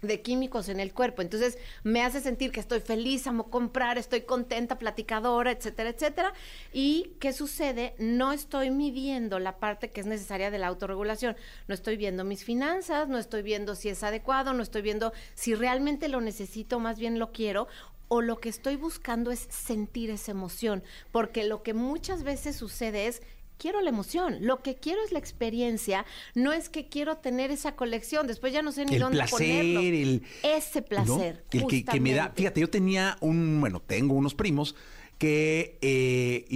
[0.00, 1.20] de químicos en el cuerpo.
[1.20, 6.32] Entonces me hace sentir que estoy feliz, amo comprar, estoy contenta, platicadora, etcétera, etcétera.
[6.72, 7.94] ¿Y qué sucede?
[7.98, 11.36] No estoy midiendo la parte que es necesaria de la autorregulación.
[11.68, 15.54] No estoy viendo mis finanzas, no estoy viendo si es adecuado, no estoy viendo si
[15.54, 17.68] realmente lo necesito, más bien lo quiero.
[18.08, 23.06] O lo que estoy buscando es sentir esa emoción, porque lo que muchas veces sucede
[23.06, 23.22] es
[23.60, 24.38] quiero la emoción.
[24.40, 26.04] Lo que quiero es la experiencia.
[26.34, 28.26] No es que quiero tener esa colección.
[28.26, 29.80] Después ya no sé ni el dónde placer, ponerlo.
[29.80, 30.86] el Ese ¿no?
[30.86, 31.44] placer.
[31.52, 32.32] el que, que me da.
[32.34, 34.74] Fíjate, yo tenía un, bueno, tengo unos primos
[35.18, 36.46] que eh,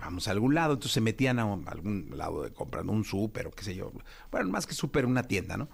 [0.00, 3.04] vamos a algún lado, entonces se metían a, un- a algún lado de comprando un
[3.04, 3.90] súper o qué sé yo.
[4.30, 5.68] Bueno, más que súper, una tienda, ¿no?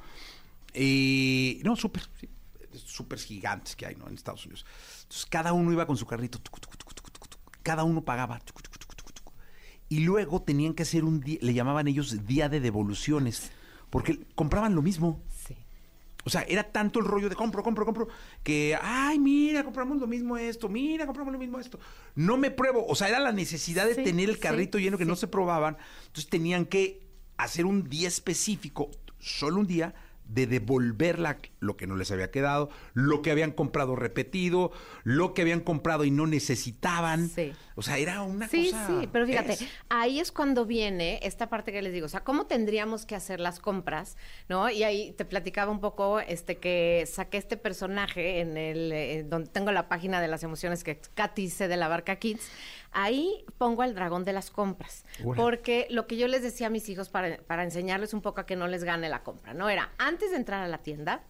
[0.75, 2.03] Y no, súper,
[2.87, 4.09] súper gigantes que hay, ¿no?
[4.09, 4.65] En Estados Unidos.
[5.03, 6.41] Entonces cada uno iba con su carrito,
[7.63, 8.41] cada uno pagaba.
[9.93, 13.53] Y luego tenían que hacer un día, le llamaban ellos día de devoluciones,
[13.91, 15.21] porque compraban lo mismo.
[15.29, 15.55] Sí.
[16.25, 18.09] O sea, era tanto el rollo de compro, compro, compro,
[18.43, 21.79] que, ay, mira, compramos lo mismo esto, mira, compramos lo mismo esto.
[22.15, 22.87] No me pruebo.
[22.87, 25.27] O sea, era la necesidad de Sí, tener el sí, carrito lleno que no se
[25.27, 25.77] probaban.
[26.07, 27.03] Entonces tenían que
[27.37, 32.31] hacer un día específico, solo un día, de devolver la- lo que no les había
[32.31, 34.73] quedado, lo que habían comprado repetido,
[35.05, 37.29] lo que habían comprado y no necesitaban.
[37.29, 37.53] Sí.
[37.75, 38.87] O sea, era una Sí, cosa.
[38.87, 42.25] sí, pero fíjate, es- ahí es cuando viene esta parte que les digo, o sea,
[42.25, 44.17] cómo tendríamos que hacer las compras,
[44.49, 44.71] ¿no?
[44.71, 49.51] Y ahí te platicaba un poco, este, que saqué este personaje en el, eh, donde
[49.51, 52.51] tengo la página de las emociones que Katy C de la Barca Kids.
[52.93, 55.05] Ahí pongo al dragón de las compras.
[55.37, 58.47] Porque lo que yo les decía a mis hijos para, para enseñarles un poco a
[58.47, 59.69] que no les gane la compra, ¿no?
[59.69, 61.25] Era antes de entrar a la tienda,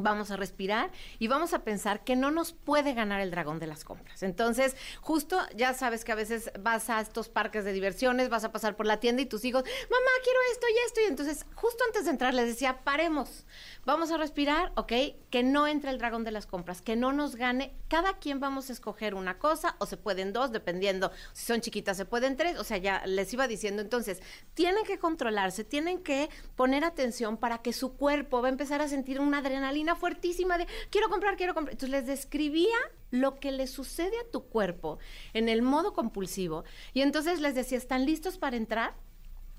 [0.00, 3.66] Vamos a respirar y vamos a pensar que no nos puede ganar el dragón de
[3.66, 4.22] las compras.
[4.22, 8.52] Entonces, justo ya sabes que a veces vas a estos parques de diversiones, vas a
[8.52, 11.00] pasar por la tienda y tus hijos, mamá, quiero esto y esto.
[11.00, 13.46] Y entonces, justo antes de entrar, les decía, paremos,
[13.84, 14.92] vamos a respirar, ¿ok?
[15.30, 17.74] Que no entre el dragón de las compras, que no nos gane.
[17.88, 21.10] Cada quien vamos a escoger una cosa o se pueden dos, dependiendo.
[21.32, 22.58] Si son chiquitas, se pueden tres.
[22.58, 23.82] O sea, ya les iba diciendo.
[23.82, 24.22] Entonces,
[24.54, 28.88] tienen que controlarse, tienen que poner atención para que su cuerpo va a empezar a
[28.88, 31.74] sentir una adrenalina fuertísima de quiero comprar, quiero comprar.
[31.74, 32.76] Entonces les describía
[33.10, 34.98] lo que le sucede a tu cuerpo
[35.32, 36.64] en el modo compulsivo.
[36.92, 38.94] Y entonces les decía, ¿están listos para entrar?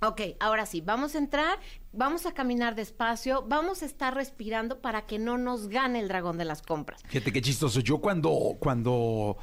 [0.04, 1.60] Ok, ahora sí, vamos a entrar,
[1.94, 6.40] vamos a caminar despacio, vamos a estar respirando para que no nos gane el dragón
[6.40, 7.04] de las compras.
[7.08, 7.82] Fíjate qué chistoso.
[7.82, 9.38] Yo cuando, cuando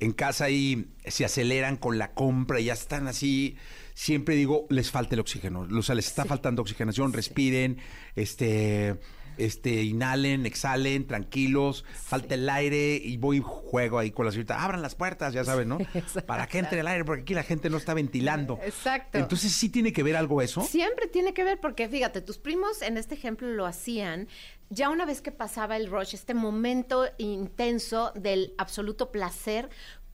[0.00, 3.56] en casa ahí se aceleran con la compra y ya están así,
[3.94, 5.68] siempre digo, les falta el oxígeno.
[5.70, 7.78] O sea, les está faltando oxigenación, respiren,
[8.16, 8.98] este
[9.38, 14.82] este, inhalen, exhalen, tranquilos, falta el aire y voy juego ahí con la señorita, abran
[14.82, 15.78] las puertas, ya saben, ¿no?
[16.26, 18.58] Para que entre el aire, porque aquí la gente no está ventilando.
[18.64, 19.18] Exacto.
[19.18, 20.62] Entonces, ¿sí tiene que ver algo eso?
[20.62, 24.28] Siempre tiene que ver, porque fíjate, tus primos en este ejemplo lo hacían
[24.72, 29.68] ya una vez que pasaba el rush, este momento intenso del absoluto placer,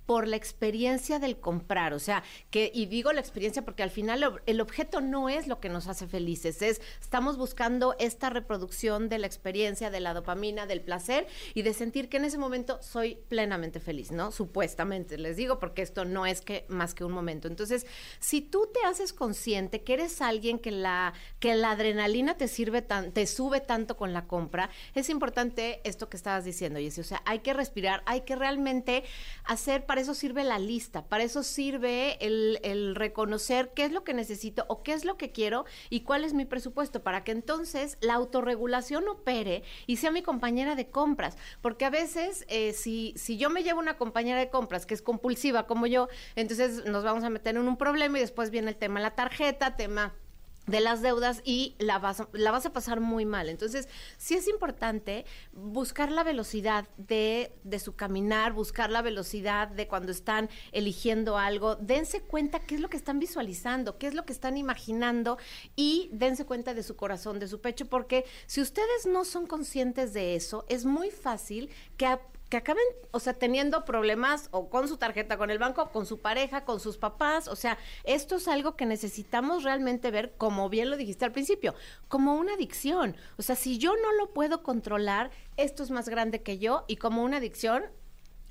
[0.06, 4.40] por la experiencia del comprar, o sea, que y digo la experiencia porque al final
[4.46, 9.18] el objeto no es lo que nos hace felices, es estamos buscando esta reproducción de
[9.18, 13.18] la experiencia de la dopamina, del placer y de sentir que en ese momento soy
[13.28, 14.30] plenamente feliz, ¿no?
[14.30, 17.48] Supuestamente, les digo porque esto no es que más que un momento.
[17.48, 17.86] Entonces,
[18.20, 22.82] si tú te haces consciente que eres alguien que la que la adrenalina te sirve
[22.82, 27.04] tan te sube tanto con la compra, es importante esto que estabas diciendo, Jessy, o
[27.04, 29.04] sea, hay que respirar, hay que realmente
[29.44, 34.14] hacer para eso sirve la lista, para eso sirve el, reconocer qué es lo que
[34.14, 37.98] necesito o qué es lo que quiero y cuál es mi presupuesto, para que entonces
[38.00, 41.36] la autorregulación opere y sea mi compañera de compras.
[41.60, 45.02] Porque a veces, eh, si, si yo me llevo una compañera de compras que es
[45.02, 48.76] compulsiva como yo, entonces nos vamos a meter en un problema y después viene el
[48.76, 50.14] tema de la tarjeta, tema
[50.66, 53.48] de las deudas y la vas, a, la vas a pasar muy mal.
[53.48, 59.86] Entonces, sí es importante buscar la velocidad de, de, su caminar, buscar la velocidad de
[59.88, 61.76] cuando están eligiendo algo.
[61.76, 65.38] Dense cuenta qué es lo que están visualizando, qué es lo que están imaginando
[65.76, 70.12] y dense cuenta de su corazón, de su pecho, porque si ustedes no son conscientes
[70.12, 72.06] de eso, es muy fácil que
[72.48, 76.20] que acaben, o sea, teniendo problemas o con su tarjeta, con el banco, con su
[76.20, 77.48] pareja, con sus papás.
[77.48, 81.74] O sea, esto es algo que necesitamos realmente ver, como bien lo dijiste al principio,
[82.08, 83.16] como una adicción.
[83.36, 86.96] O sea, si yo no lo puedo controlar, esto es más grande que yo y
[86.96, 87.84] como una adicción,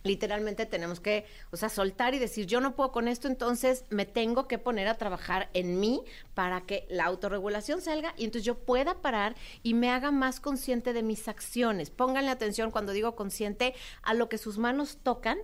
[0.05, 4.05] literalmente tenemos que, o sea, soltar y decir, yo no puedo con esto, entonces me
[4.05, 6.01] tengo que poner a trabajar en mí
[6.33, 10.93] para que la autorregulación salga y entonces yo pueda parar y me haga más consciente
[10.93, 11.89] de mis acciones.
[11.89, 15.39] Pónganle atención cuando digo consciente a lo que sus manos tocan,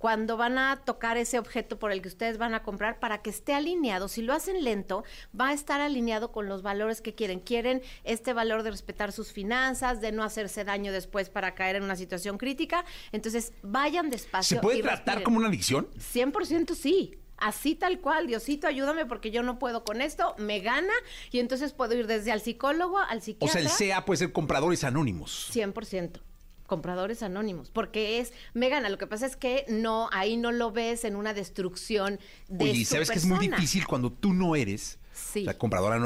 [0.00, 3.28] cuando van a tocar ese objeto por el que ustedes van a comprar para que
[3.28, 4.08] esté alineado.
[4.08, 5.04] Si lo hacen lento,
[5.38, 7.38] va a estar alineado con los valores que quieren.
[7.40, 11.82] Quieren este valor de respetar sus finanzas, de no hacerse daño después para caer en
[11.82, 12.86] una situación crítica.
[13.12, 14.56] Entonces, vayan despacio.
[14.56, 15.86] ¿Se puede tratar como una adicción?
[15.98, 20.92] 100% sí así tal cual, Diosito, ayúdame porque yo no puedo con esto, me gana
[21.30, 23.60] y entonces puedo ir desde al psicólogo, al psiquiatra.
[23.60, 25.50] O sea, el CA puede ser compradores anónimos.
[25.54, 26.20] 100%
[26.70, 28.88] compradores anónimos, porque es, me gana.
[28.90, 32.84] Lo que pasa es que no, ahí no lo ves en una destrucción de Oye,
[32.84, 35.42] ¿sabes que es muy difícil cuando tú no eres sí.
[35.42, 35.98] la compradora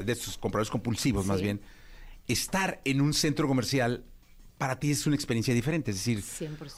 [0.00, 1.60] de estos compradores compulsivos más bien,
[2.28, 4.04] estar en un centro comercial
[4.58, 6.22] para ti es una experiencia diferente, es decir,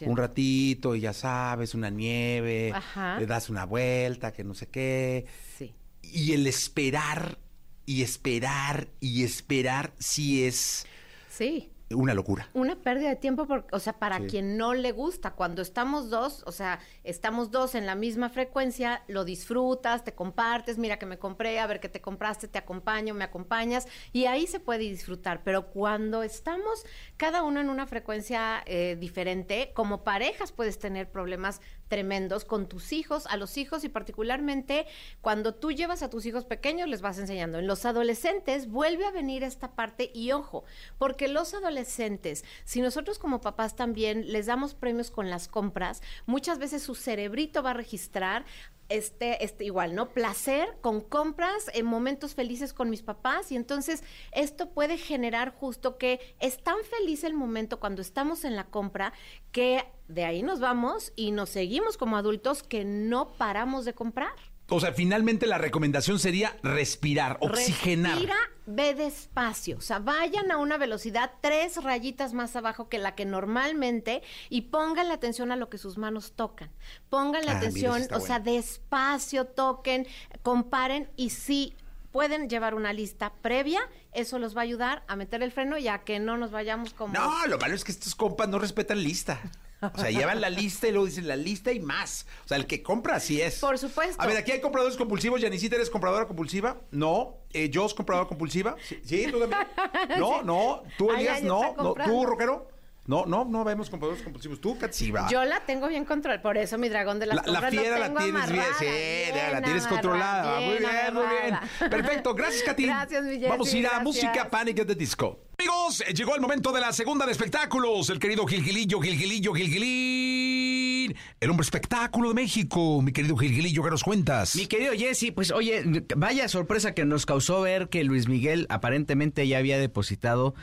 [0.06, 2.72] un ratito y ya sabes, una nieve,
[3.18, 5.26] le das una vuelta, que no sé qué.
[5.58, 5.74] Sí.
[6.00, 7.38] Y el esperar
[7.84, 10.86] y esperar y esperar sí es
[11.28, 12.48] Sí una locura.
[12.54, 16.42] Una pérdida de tiempo, porque, o sea, para quien no le gusta, cuando estamos dos,
[16.46, 21.18] o sea, estamos dos en la misma frecuencia, lo disfrutas, te compartes, mira que me
[21.18, 25.42] compré, a ver qué te compraste, te acompaño, me acompañas, y ahí se puede disfrutar.
[25.44, 26.84] Pero cuando estamos
[27.16, 31.60] cada uno en una frecuencia eh, diferente, como parejas puedes tener problemas
[31.94, 34.84] tremendos con tus hijos, a los hijos y particularmente
[35.20, 37.60] cuando tú llevas a tus hijos pequeños les vas enseñando.
[37.60, 40.64] En los adolescentes vuelve a venir esta parte y ojo,
[40.98, 46.58] porque los adolescentes, si nosotros como papás también les damos premios con las compras, muchas
[46.58, 48.44] veces su cerebrito va a registrar
[48.88, 50.10] este, este igual, ¿no?
[50.10, 54.02] Placer con compras en momentos felices con mis papás y entonces
[54.32, 59.12] esto puede generar justo que es tan feliz el momento cuando estamos en la compra
[59.52, 64.32] que de ahí nos vamos y nos seguimos como adultos que no paramos de comprar.
[64.70, 68.14] O sea, finalmente la recomendación sería respirar, oxigenar.
[68.14, 69.76] Respira, ve despacio.
[69.76, 74.62] O sea, vayan a una velocidad tres rayitas más abajo que la que normalmente y
[74.62, 76.70] pongan la atención a lo que sus manos tocan.
[77.10, 80.06] Pongan la Ah, atención, o sea, despacio, toquen,
[80.42, 81.74] comparen y sí
[82.10, 83.80] pueden llevar una lista previa,
[84.12, 86.94] eso los va a ayudar a meter el freno y a que no nos vayamos
[86.94, 87.12] como...
[87.12, 89.40] No, lo malo es que estos compas no respetan lista.
[89.80, 92.26] O sea, llevan la lista y luego dicen la lista y más.
[92.44, 93.58] O sea, el que compra así es.
[93.58, 94.20] Por supuesto.
[94.22, 95.40] A ver, aquí hay compradores compulsivos.
[95.40, 96.80] Yanisita, ¿eres compradora compulsiva?
[96.90, 97.36] No.
[97.52, 98.76] Eh, ¿Yo soy compradora compulsiva?
[98.82, 99.60] Sí, sí, tú también.
[100.18, 100.82] No, no.
[100.96, 101.42] ¿Tú, Elías?
[101.42, 101.94] No, no.
[101.94, 102.68] ¿Tú, Rockero?
[103.06, 104.60] No, no, no vemos compradores compulsivos.
[104.60, 105.28] ¿Tú, Katsiba?
[105.30, 107.98] Yo la tengo bien controlada, por eso mi dragón de las La, la compras fiera
[107.98, 110.60] la tienes bien, sí, bien la tienes amarrada, controlada.
[110.60, 111.90] muy bien, muy bien.
[111.90, 112.86] Perfecto, gracias, Katy.
[112.86, 114.04] Gracias, mi Jessy, Vamos a ir a gracias.
[114.04, 115.38] música Panic at the Disco.
[115.58, 118.08] Amigos, eh, llegó el momento de la segunda de espectáculos.
[118.10, 121.14] El querido Gilgilillo, Gilgilillo, Gilgilín.
[121.40, 123.02] El hombre espectáculo de México.
[123.02, 124.56] Mi querido Gilgilillo, ¿qué nos cuentas?
[124.56, 125.84] Mi querido Jesse, pues oye,
[126.16, 130.54] vaya sorpresa que nos causó ver que Luis Miguel aparentemente ya había depositado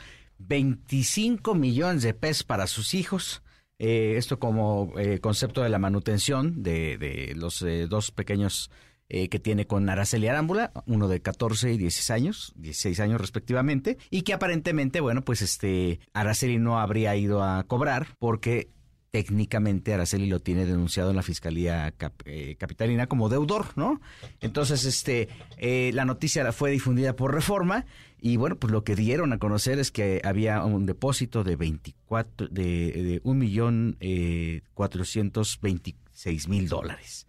[0.46, 3.42] 25 millones de pesos para sus hijos.
[3.78, 8.70] Eh, esto como eh, concepto de la manutención de, de los eh, dos pequeños
[9.08, 14.22] que tiene con Araceli Arámbula, uno de 14 y 16 años, 16 años respectivamente, y
[14.22, 18.70] que aparentemente, bueno, pues este Araceli no habría ido a cobrar porque
[19.12, 21.94] técnicamente Araceli lo tiene denunciado en la Fiscalía
[22.24, 24.00] eh, Capitalina como deudor, ¿no?
[24.40, 27.84] Entonces, este, eh, la noticia fue difundida por Reforma
[28.22, 32.48] y bueno, pues lo que dieron a conocer es que había un depósito de 24,
[32.48, 37.26] de, un millón eh, 426 mil dólares,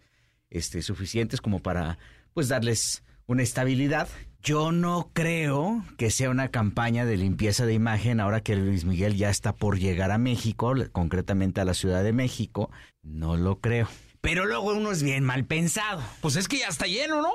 [0.48, 1.98] este, suficientes como para,
[2.32, 4.08] pues, darles una estabilidad.
[4.44, 9.16] Yo no creo que sea una campaña de limpieza de imagen ahora que Luis Miguel
[9.16, 12.70] ya está por llegar a México, concretamente a la Ciudad de México.
[13.02, 13.88] No lo creo.
[14.20, 16.02] Pero luego uno es bien mal pensado.
[16.20, 17.30] Pues es que ya está lleno, ¿no?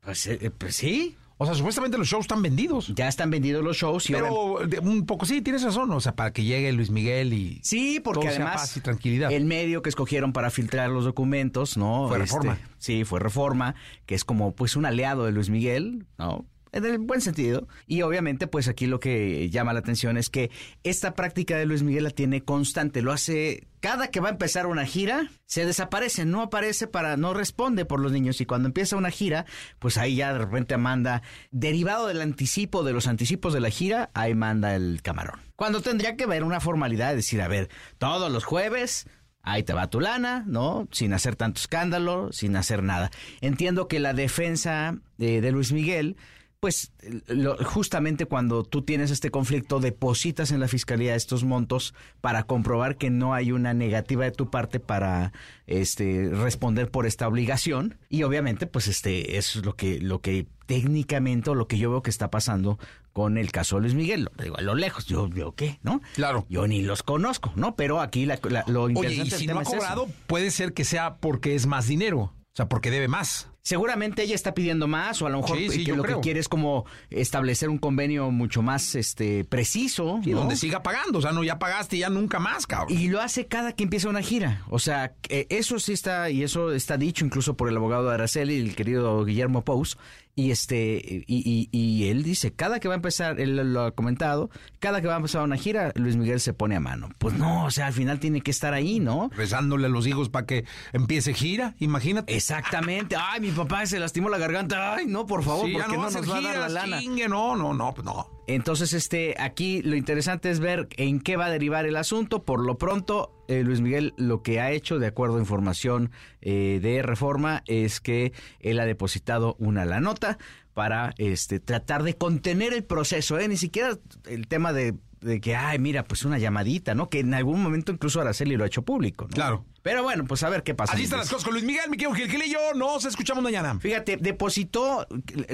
[0.00, 2.92] Pues, eh, pues sí, O sea, supuestamente los shows están vendidos.
[2.96, 5.90] ya están vendidos los shows y Pero un poco, sí, tienes razón.
[5.92, 7.60] O sea, para que llegue Luis Miguel y.
[7.62, 9.30] Sí, porque todo sea además paz y tranquilidad.
[9.32, 12.08] el medio que escogieron para filtrar los documentos, ¿no?
[12.08, 12.58] Fue Reforma.
[12.78, 16.44] Sí, fue Reforma, que es como pues un aliado de Luis Miguel, ¿no?
[16.78, 17.68] En el buen sentido.
[17.86, 20.50] Y obviamente, pues aquí lo que llama la atención es que
[20.82, 23.02] esta práctica de Luis Miguel la tiene constante.
[23.02, 27.34] Lo hace cada que va a empezar una gira, se desaparece, no aparece para, no
[27.34, 28.40] responde por los niños.
[28.40, 29.44] Y cuando empieza una gira,
[29.78, 34.10] pues ahí ya de repente manda, derivado del anticipo, de los anticipos de la gira,
[34.14, 35.40] ahí manda el camarón.
[35.56, 39.06] Cuando tendría que ver una formalidad, de decir, a ver, todos los jueves
[39.48, 40.88] Ahí te va tu lana, ¿no?
[40.92, 43.10] Sin hacer tanto escándalo, sin hacer nada.
[43.40, 46.18] Entiendo que la defensa de, de Luis Miguel,
[46.60, 46.92] pues
[47.28, 52.96] lo- justamente cuando tú tienes este conflicto, depositas en la fiscalía estos montos para comprobar
[52.96, 55.32] que no hay una negativa de tu parte para
[55.68, 57.96] este responder por esta obligación.
[58.08, 61.90] Y obviamente, pues este, eso es lo que, lo que técnicamente o lo que yo
[61.90, 62.78] veo que está pasando
[63.12, 64.28] con el caso de Luis Miguel.
[64.36, 66.00] Lo digo a lo lejos, yo veo qué, ¿no?
[66.14, 66.44] Claro.
[66.48, 67.76] Yo ni los conozco, ¿no?
[67.76, 70.72] Pero aquí la- la- lo Oye, interesante y si no ha es cobrado, puede ser
[70.72, 72.32] que sea porque es más dinero.
[72.58, 73.46] O sea, porque debe más.
[73.62, 76.16] Seguramente ella está pidiendo más o a lo mejor Sí, sí, que lo creo.
[76.16, 80.40] que quiere es como establecer un convenio mucho más este preciso, Y ¿no?
[80.40, 81.20] donde siga pagando.
[81.20, 82.98] O sea, no, ya pagaste y ya nunca más, cabrón.
[82.98, 84.64] Y lo hace cada que empieza una gira.
[84.70, 88.14] O sea, que eso sí está, y eso está dicho incluso por el abogado de
[88.14, 89.96] Araceli, el querido Guillermo Pous.
[90.40, 93.90] Y este, y, y- y él dice, cada que va a empezar, él lo ha
[93.90, 97.08] comentado, cada que va a empezar una gira, Luis Miguel se pone a mano.
[97.18, 99.30] Pues no, o sea, al final tiene que estar ahí, ¿no?
[99.36, 102.36] Rezándole a los hijos para que empiece gira, imagínate.
[102.36, 103.16] Exactamente.
[103.18, 104.94] Ay, mi papá se lastimó la garganta.
[104.94, 107.00] Ay, no, por favor, Sí, porque no nos va a dar la lana.
[107.00, 108.30] chingue, no, no, no, pues no.
[108.46, 112.44] Entonces, este, aquí lo interesante es ver en qué va a derivar el asunto.
[112.44, 116.78] Por lo pronto, eh, Luis Miguel lo que ha hecho, de acuerdo a información eh,
[116.80, 120.38] de Reforma, es que él ha depositado una la nota
[120.74, 123.48] para este tratar de contener el proceso, ¿eh?
[123.48, 127.08] Ni siquiera el tema de, de que, ay, mira, pues una llamadita, ¿no?
[127.08, 129.34] Que en algún momento incluso Araceli lo ha hecho público, ¿no?
[129.34, 129.64] Claro.
[129.82, 130.92] Pero bueno, pues a ver qué pasa.
[130.92, 132.58] Así están las cosas con Luis Miguel, mi querido Gilgilillo.
[132.74, 133.78] Nos escuchamos mañana.
[133.80, 135.06] Fíjate, depositó,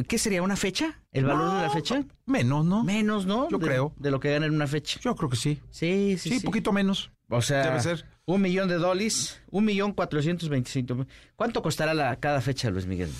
[0.08, 0.42] ¿qué sería?
[0.42, 1.00] ¿Una fecha?
[1.12, 2.04] ¿El valor de la fecha?
[2.26, 2.82] Menos, ¿no?
[2.84, 3.48] Menos, ¿no?
[3.50, 3.94] Yo De- creo.
[3.96, 4.98] De lo que gana en una fecha.
[5.02, 5.60] Yo creo que sí.
[5.70, 6.46] Sí, sí, Sí, sí.
[6.46, 7.10] poquito menos.
[7.28, 8.04] O sea, Debe ser.
[8.26, 11.06] un millón de dólares, un millón cuatrocientos veinticinco.
[11.36, 13.10] ¿Cuánto costará la, cada fecha, Luis Miguel?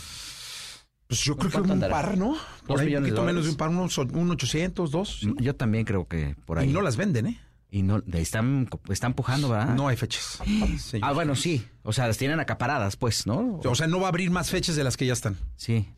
[1.06, 1.92] Pues yo creo que ¿Cuánto un andará?
[1.94, 2.36] par, ¿no?
[2.66, 5.18] Por ¿Dos ahí, un de poquito menos de un par, unos, un 800, dos.
[5.20, 5.32] sí.
[5.38, 6.70] Yo también creo que por ahí.
[6.70, 7.40] Y no las venden, ¿eh?
[7.70, 9.74] Y no, están, están pujando, ¿verdad?
[9.74, 10.38] No hay fechas.
[10.78, 11.08] señor.
[11.08, 11.66] Ah, bueno, sí.
[11.82, 13.60] O sea, las tienen acaparadas, pues, ¿no?
[13.64, 15.36] O sea, no va a abrir más fechas de las que ya están.
[15.56, 15.88] Sí.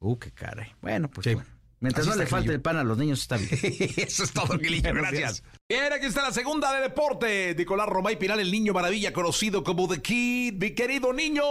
[0.00, 0.72] Uh, qué caray.
[0.80, 1.34] Bueno, pues Sí.
[1.34, 1.48] bueno.
[1.80, 3.50] Mientras Así no le falte el pan a los niños, está bien.
[3.96, 4.90] Eso es todo, Gilillo.
[4.94, 5.44] Gracias.
[5.70, 7.54] Bien, aquí está la segunda de deporte.
[7.54, 10.54] Nicolás Romay Pinal, el niño maravilla, conocido como The Kid.
[10.54, 11.42] Mi querido niño,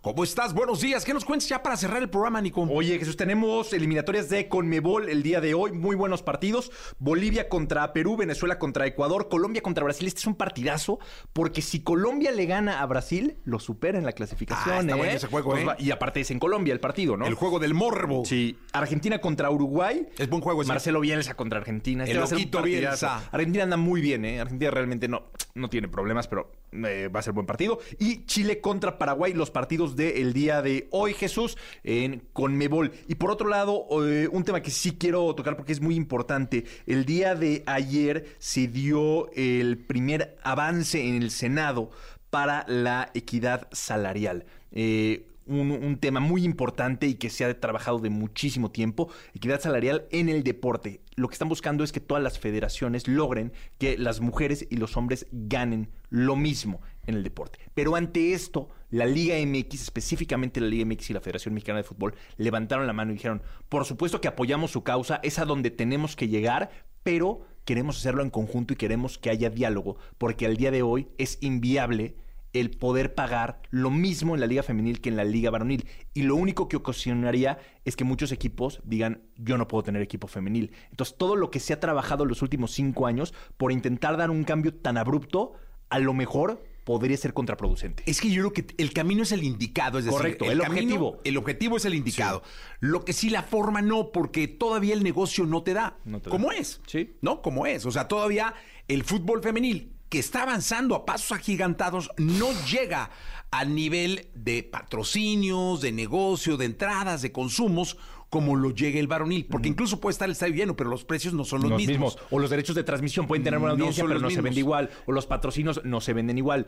[0.00, 0.54] ¿cómo estás?
[0.54, 1.04] Buenos días.
[1.04, 2.62] ¿Qué nos cuentas ya para cerrar el programa, Nico?
[2.62, 5.72] Oye, Jesús, tenemos eliminatorias de Conmebol el día de hoy.
[5.72, 6.72] Muy buenos partidos.
[6.98, 10.06] Bolivia contra Perú, Venezuela contra Ecuador, Colombia contra Brasil.
[10.08, 10.98] Este es un partidazo
[11.34, 14.74] porque si Colombia le gana a Brasil, lo supera en la clasificación.
[14.74, 14.96] Ah, está ¿eh?
[14.96, 15.64] bueno ese juego, ¿eh?
[15.66, 17.26] va- Y aparte es en Colombia el partido, ¿no?
[17.26, 18.24] El juego del morbo.
[18.24, 20.08] Sí, Argentina contra Uruguay.
[20.16, 20.68] Es buen juego ese.
[20.68, 22.04] Marcelo Bielsa contra Argentina.
[22.04, 23.06] El va a ser un loquito partidazo.
[23.06, 23.30] Bielsa.
[23.34, 24.40] Argentina anda muy bien, ¿eh?
[24.40, 25.24] Argentina realmente no,
[25.56, 27.80] no tiene problemas, pero eh, va a ser buen partido.
[27.98, 32.92] Y Chile contra Paraguay, los partidos del día de hoy, Jesús, en Conmebol.
[33.08, 36.64] Y por otro lado, eh, un tema que sí quiero tocar porque es muy importante.
[36.86, 41.90] El día de ayer se dio el primer avance en el Senado
[42.30, 44.44] para la equidad salarial.
[44.70, 50.06] Eh, un, tema muy importante y que se ha trabajado de muchísimo tiempo, equidad salarial
[50.10, 51.00] en el deporte.
[51.16, 54.96] Lo que están buscando es que todas las federaciones logren que las mujeres y los
[54.96, 57.58] hombres ganen lo mismo en el deporte.
[57.74, 61.84] Pero ante esto, la Liga MX, específicamente la Liga MX y la Federación Mexicana de
[61.84, 65.70] Fútbol, levantaron la mano y dijeron, por supuesto que apoyamos su causa, es a donde
[65.70, 66.70] tenemos que llegar,
[67.02, 71.08] pero queremos hacerlo en conjunto y queremos que haya diálogo, porque al día de hoy
[71.18, 72.16] es inviable
[72.54, 75.86] el poder pagar lo mismo en la liga femenil que en la liga varonil.
[76.14, 80.26] Y lo único que ocasionaría es que muchos equipos digan, yo no puedo tener equipo
[80.28, 80.72] femenil.
[80.90, 84.30] Entonces, todo lo que se ha trabajado en los últimos cinco años por intentar dar
[84.30, 85.52] un cambio tan abrupto,
[85.90, 88.02] a lo mejor podría ser contraproducente.
[88.06, 90.70] Es que yo creo que el camino es el indicado, es decir, Correcto, el camino-
[90.70, 91.20] objetivo.
[91.24, 92.42] El objetivo es el indicado.
[92.80, 95.96] Lo que sí la forma no, porque todavía el negocio no te da.
[96.04, 96.30] No te da.
[96.30, 96.80] ¿Cómo es?
[96.86, 97.16] Sí.
[97.22, 97.40] ¿No?
[97.40, 97.86] ¿Cómo es?
[97.86, 98.54] O sea, todavía
[98.86, 103.10] el fútbol femenil, que está avanzando a pasos agigantados, no llega
[103.50, 107.96] al nivel de patrocinios, de negocio, de entradas, de consumos,
[108.28, 109.46] como lo llega el varonil.
[109.46, 112.18] Porque incluso puede estar el estadio lleno, pero los precios no son los, mismos.
[112.30, 114.90] O los derechos de transmisión pueden tener No audiencia, pero no se vende igual.
[115.06, 116.66] O los patrocinios no se venden igual.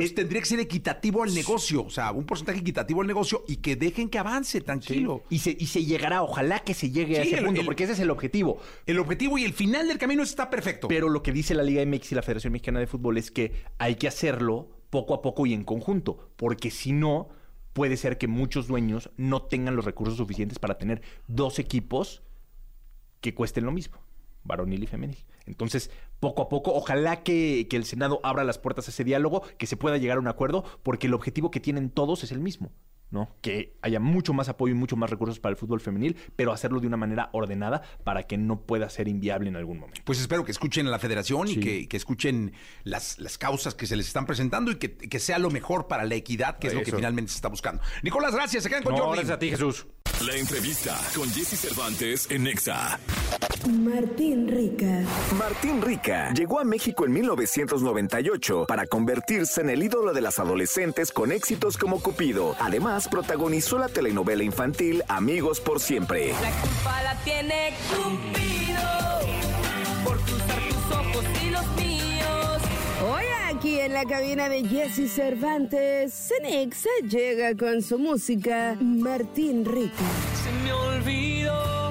[0.00, 3.56] Entonces tendría que ser equitativo al negocio, o sea, un porcentaje equitativo al negocio y
[3.56, 5.22] que dejen que avance, tranquilo.
[5.30, 7.84] Y se, y se llegará, ojalá que se llegue a ese el- punto, el- porque
[7.84, 8.58] ese es el objetivo.
[8.86, 10.88] El objetivo y el final del camino está perfecto.
[10.88, 13.52] Pero lo que dice la Liga MX y la Federación Mexicana de Fútbol es que
[13.78, 17.28] hay que hacerlo poco a poco y en conjunto, porque si no,
[17.72, 22.22] puede ser que muchos dueños no tengan los recursos suficientes para tener dos equipos
[23.20, 23.98] que cuesten lo mismo,
[24.46, 25.24] varonil y femenil.
[25.46, 25.90] Entonces,
[26.20, 29.66] poco a poco, ojalá que, que el Senado abra las puertas a ese diálogo, que
[29.66, 32.72] se pueda llegar a un acuerdo, porque el objetivo que tienen todos es el mismo.
[33.08, 33.28] ¿no?
[33.40, 36.80] Que haya mucho más apoyo y mucho más recursos para el fútbol femenil, pero hacerlo
[36.80, 40.00] de una manera ordenada para que no pueda ser inviable en algún momento.
[40.04, 43.86] Pues espero que escuchen a la federación y que, que escuchen las, las causas que
[43.86, 46.74] se les están presentando y que, que sea lo mejor para la equidad, que es
[46.74, 47.80] lo que finalmente se está buscando.
[48.02, 48.64] Nicolás, gracias.
[48.64, 49.18] Se quedan con No, Jordi.
[49.18, 49.86] gracias a ti, Jesús.
[50.24, 52.98] La entrevista con Jesse Cervantes en Nexa.
[53.68, 55.02] Martín Rica.
[55.36, 61.12] Martín Rica llegó a México en 1998 para convertirse en el ídolo de las adolescentes
[61.12, 62.56] con éxitos como Cupido.
[62.60, 66.32] Además, protagonizó la telenovela infantil Amigos por Siempre.
[66.32, 68.65] La culpa la tiene Cupido
[73.66, 80.04] aquí en la cabina de Jesse Cervantes, Cenexa llega con su música Martín Rica.
[80.44, 81.85] Se me olvidó.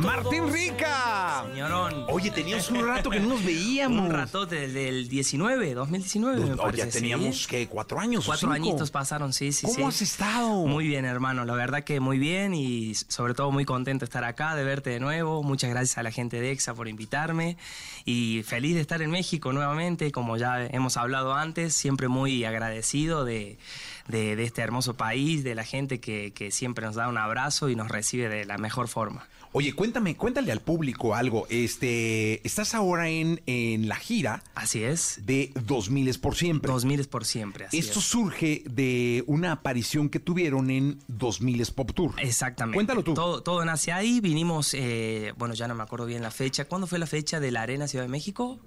[0.00, 1.44] Martín Rica.
[1.50, 2.04] Señorón.
[2.08, 4.08] Oye, teníamos un rato que no nos veíamos.
[4.08, 6.78] Un rato desde el 19, 2019, me Oh, parece.
[6.78, 6.98] ya sí.
[6.98, 7.66] teníamos, ¿qué?
[7.68, 8.24] ¿Cuatro años?
[8.24, 8.68] o Cuatro cinco?
[8.70, 9.82] añitos pasaron, sí, sí, ¿Cómo sí.
[9.82, 10.66] has estado?
[10.66, 11.44] Muy bien, hermano.
[11.44, 14.90] La verdad que muy bien y sobre todo muy contento de estar acá, de verte
[14.90, 15.42] de nuevo.
[15.42, 17.56] Muchas gracias a la gente de EXA por invitarme
[18.04, 20.12] y feliz de estar en México nuevamente.
[20.12, 23.58] Como ya hemos hablado antes, siempre muy agradecido de,
[24.08, 27.68] de- de este hermoso país, de la gente que, que siempre nos da un abrazo
[27.68, 29.26] y nos recibe de la mejor forma.
[29.52, 31.46] Oye, cuéntame, cuéntale al público algo.
[31.50, 34.44] Este, estás ahora en, en la gira.
[34.54, 35.20] Así es.
[35.26, 36.70] De 2000 es por siempre.
[36.70, 37.64] 2000 es por siempre.
[37.64, 38.04] Así Esto es.
[38.04, 42.14] surge de una aparición que tuvieron en 2000 es Pop Tour.
[42.18, 42.76] Exactamente.
[42.76, 43.14] Cuéntalo tú.
[43.14, 44.20] Todo, todo nace ahí.
[44.20, 46.66] Vinimos, eh, bueno, ya no me acuerdo bien la fecha.
[46.66, 48.60] ¿Cuándo fue la fecha de la Arena Ciudad de México?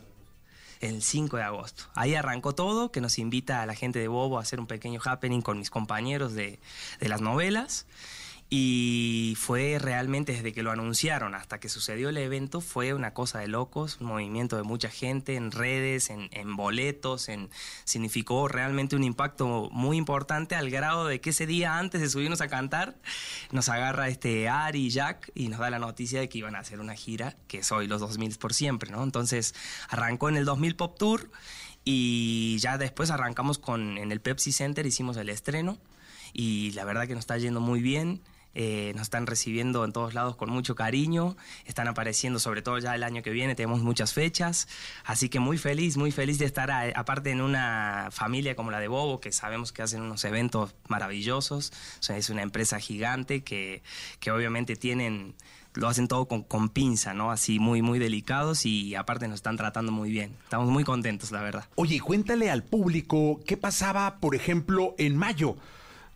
[0.82, 1.86] El 5 de agosto.
[1.96, 5.00] Ahí arrancó todo, que nos invita a la gente de Bobo a hacer un pequeño
[5.06, 6.60] happening con mis compañeros de,
[7.00, 7.86] de las novelas.
[8.56, 13.39] Y fue realmente desde que lo anunciaron hasta que sucedió el evento, fue una cosa
[13.39, 17.49] de locos, un movimiento de mucha gente en redes, en, boletos, en,
[17.84, 22.41] significó realmente un impacto muy importante al grado de que ese día antes de subirnos
[22.41, 22.95] a cantar,
[23.49, 26.60] nos agarra este Ari y Jack y nos da la noticia de que iban a
[26.60, 29.01] hacer una gira, que es hoy los 2000 por siempre, ¿no?
[29.01, 29.56] Entonces
[29.89, 31.32] arrancó en el 2000 Pop Tour
[31.86, 35.80] y ya después arrancamos con, en el Pepsi Center, hicimos el estreno
[36.34, 38.22] y la verdad que nos está yendo muy bien.
[38.56, 41.36] Eh, nos están recibiendo en todos lados con mucho cariño,
[41.66, 44.68] están apareciendo sobre todo ya el año que viene, tenemos muchas fechas,
[45.06, 48.80] así que muy feliz, muy feliz de estar a- aparte en una familia como la
[48.80, 53.43] de Bobo, que sabemos que hacen unos eventos maravillosos, o sea, es una empresa gigante
[53.43, 53.84] que,
[54.20, 55.36] que obviamente tienen
[55.76, 57.32] lo hacen todo con, con pinza, ¿no?
[57.32, 60.36] Así muy, muy delicados y aparte nos están tratando muy bien.
[60.43, 61.68] Estamos muy contentos, la verdad.
[61.74, 65.56] Oye, cuéntale al público qué pasaba, por ejemplo, en mayo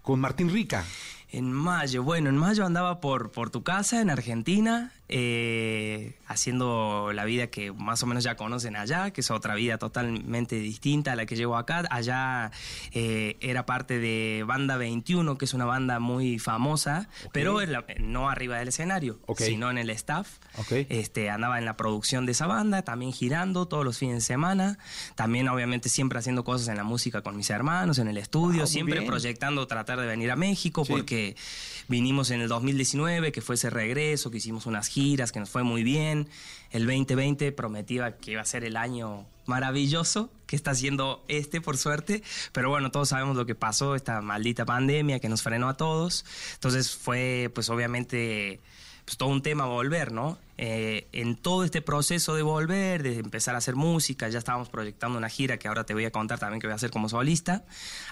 [0.03, 0.85] con Martín Rica.
[1.29, 7.25] En mayo, bueno, en mayo andaba por, por tu casa en Argentina, eh, haciendo la
[7.25, 11.15] vida que más o menos ya conocen allá, que es otra vida totalmente distinta a
[11.15, 11.83] la que llevo acá.
[11.89, 12.51] Allá
[12.91, 18.29] eh, era parte de Banda 21, que es una banda muy famosa, pero la- no
[18.29, 20.27] arriba del escenario, sino en el staff.
[20.71, 24.77] Este, andaba en la producción de esa banda, también girando todos los fines de semana,
[25.15, 28.95] también obviamente siempre haciendo cosas en la música con mis hermanos, en el estudio, siempre
[28.99, 29.07] bien.
[29.07, 30.91] proyectando tratar de venir a México Sí.
[30.91, 31.35] porque
[31.87, 34.96] vinimos en el 2019, que fue ese regreso, que hicimos unas giras,
[35.31, 36.27] que nos fue muy bien.
[36.71, 41.77] El 2020 prometía que iba a ser el año maravilloso, que está siendo este por
[41.77, 45.77] suerte, pero bueno, todos sabemos lo que pasó, esta maldita pandemia que nos frenó a
[45.77, 46.25] todos.
[46.55, 48.59] Entonces fue pues obviamente
[49.07, 50.37] pues, todo un tema volver, ¿no?
[50.57, 55.17] Eh, en todo este proceso de volver, de empezar a hacer música, ya estábamos proyectando
[55.17, 57.63] una gira que ahora te voy a contar también que voy a hacer como solista.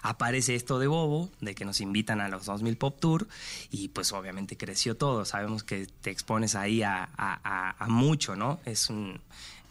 [0.04, 3.28] Aparece esto de Bobo, de que nos invitan a los 2000 Pop Tour
[3.72, 5.26] y pues obviamente creció todo.
[5.26, 8.62] Sabemos que te expones ahí a, mucho, ¿no?
[8.64, 9.20] Es un...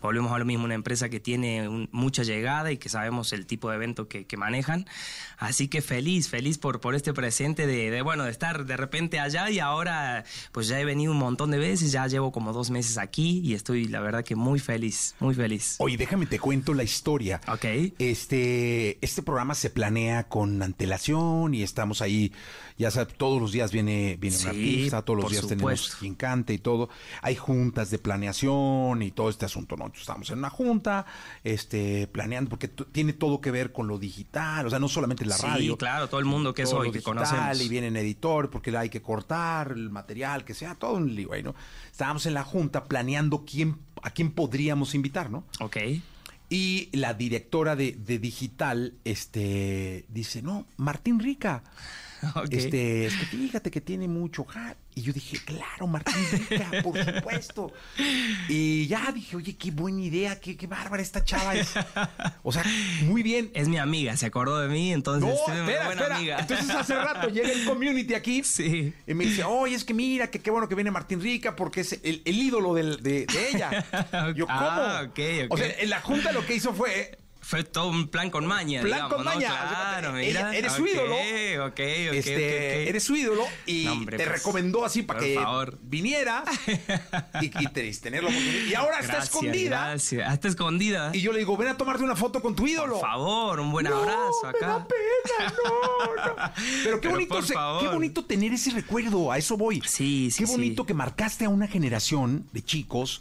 [0.04, 3.46] Volvemos a lo mismo, una empresa que tiene un- mucha llegada y que sabemos el
[3.46, 4.84] tipo de evento que, que manejan.
[5.38, 9.18] Así que feliz, feliz por, por este presente de, de, bueno, de estar de repente
[9.18, 12.70] allá y ahora pues ya he venido un montón de veces, ya llevo como dos
[12.70, 15.76] meses aquí y estoy la verdad que muy feliz, muy feliz.
[15.78, 17.40] Oye, déjame te cuento la historia.
[17.48, 17.64] Ok.
[17.98, 22.30] Este, este programa se planea con antelación y estamos ahí,
[22.76, 25.56] ya sabes, todos los días viene, viene Sí, artista, todos los días supuesto.
[25.66, 26.90] tenemos quien cante y todo.
[27.22, 29.93] Hay juntas de planeación y todo este asunto, ¿no?
[30.00, 31.06] Estamos en una junta,
[31.42, 35.36] este, planeando, porque tiene todo que ver con lo digital, o sea, no solamente la
[35.36, 35.76] Sí, radio.
[35.78, 37.60] claro, todo el mundo que es hoy, que conocemos.
[37.60, 41.42] Y vienen editor, porque hay que cortar el material, que sea todo un lío ahí,
[41.42, 41.54] ¿no?
[41.90, 45.44] Estábamos en la junta planeando quién, a quién podríamos invitar, ¿no?
[45.60, 45.76] Ok.
[46.50, 51.62] Y la directora de, de digital, este, dice, no, Martín Rica.
[52.50, 54.76] Este, es que fíjate que tiene mucho ja-".
[54.96, 56.14] Y yo dije, claro, Martín
[56.48, 57.72] Rica, por supuesto.
[58.48, 61.72] Y ya dije, oye, qué buena idea, qué, qué bárbara esta chava es.
[62.44, 62.62] O sea,
[63.02, 63.50] muy bien.
[63.54, 66.16] Es mi amiga, se acordó de mí, entonces No, es una espera, buena espera.
[66.16, 66.38] amiga.
[66.38, 68.92] Entonces hace rato llega el community aquí Sí.
[69.06, 71.80] y me dice, oye, es que mira, que qué bueno que viene Martín Rica porque
[71.80, 73.84] es el, el ídolo del- de, de ella.
[74.36, 74.58] Yo, ¿cómo?
[74.60, 75.50] Ah, ok, ok.
[75.52, 78.80] O sea, en la junta lo que hizo fue Fue todo un plan con maña,
[78.80, 79.30] Plan digamos, con ¿no?
[79.34, 79.48] maña.
[79.48, 80.56] Claro, mira.
[80.56, 81.14] eres su ídolo.
[81.14, 85.34] Ok, ok, este, eres su ídolo y No, hombre, te pues, recomendó así para que
[85.34, 85.78] favor.
[85.82, 86.42] viniera
[87.42, 88.66] y, y te- tener la oportunidad.
[88.66, 89.88] Y ahora está escondida.
[89.90, 90.26] Gracias.
[90.28, 91.10] Ah, está escondida.
[91.12, 92.94] Y yo le digo, ven a tomarte una foto con tu ídolo.
[92.94, 94.66] Por favor, un buen No, abrazo me acá.
[94.66, 96.34] da pena, no, no.
[96.84, 97.92] Pero qué Pero bonito, por se- qué favor.
[97.94, 99.82] bonito tener ese recuerdo, a eso voy.
[99.86, 100.52] Sí, sí, Qué sí.
[100.52, 103.20] bonito que marcaste a una generación de chicos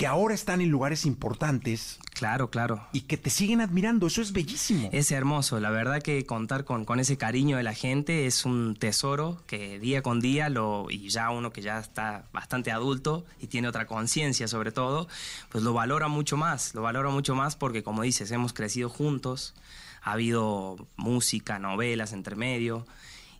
[0.00, 2.88] que ahora están en lugares importantes Claro, claro.
[2.90, 4.06] y que te siguen admirando.
[4.06, 4.88] Eso es bellísimo.
[4.92, 8.76] Es hermoso, la verdad que contar con, con ese cariño de la gente es un
[8.76, 13.48] tesoro que día con día lo y ya uno que ya está bastante adulto y
[13.48, 15.06] tiene otra conciencia sobre todo,
[15.50, 19.52] pues lo valora mucho más, lo valora mucho más porque como dices, hemos crecido juntos,
[20.00, 22.86] ha habido música, novelas entre medio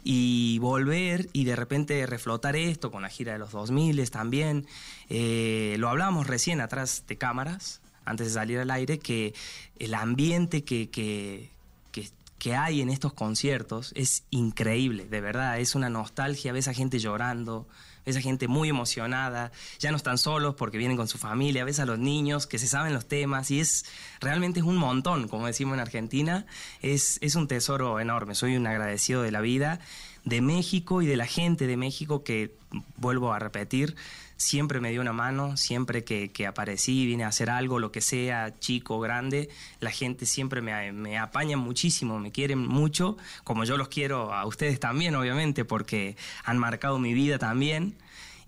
[0.05, 4.67] y volver y de repente reflotar esto con la gira de los 2000 también.
[5.09, 9.35] Eh, lo hablábamos recién atrás de cámaras, antes de salir al aire, que
[9.79, 11.51] el ambiente que, que,
[11.93, 16.75] que, que hay en estos conciertos es increíble, de verdad, es una nostalgia, ves a
[16.75, 17.67] gente llorando.
[18.11, 21.79] Ves a gente muy emocionada, ya no están solos porque vienen con su familia, ves
[21.79, 23.85] a los niños que se saben los temas y es
[24.21, 26.45] realmente es un montón, como decimos en Argentina,
[26.83, 29.79] es, es un tesoro enorme, soy un agradecido de la vida,
[30.25, 32.57] de México y de la gente de México que,
[32.97, 33.95] vuelvo a repetir,
[34.41, 38.01] siempre me dio una mano, siempre que, que aparecí, vine a hacer algo, lo que
[38.01, 43.77] sea, chico, grande, la gente siempre me, me apaña muchísimo, me quieren mucho, como yo
[43.77, 47.97] los quiero a ustedes también, obviamente, porque han marcado mi vida también.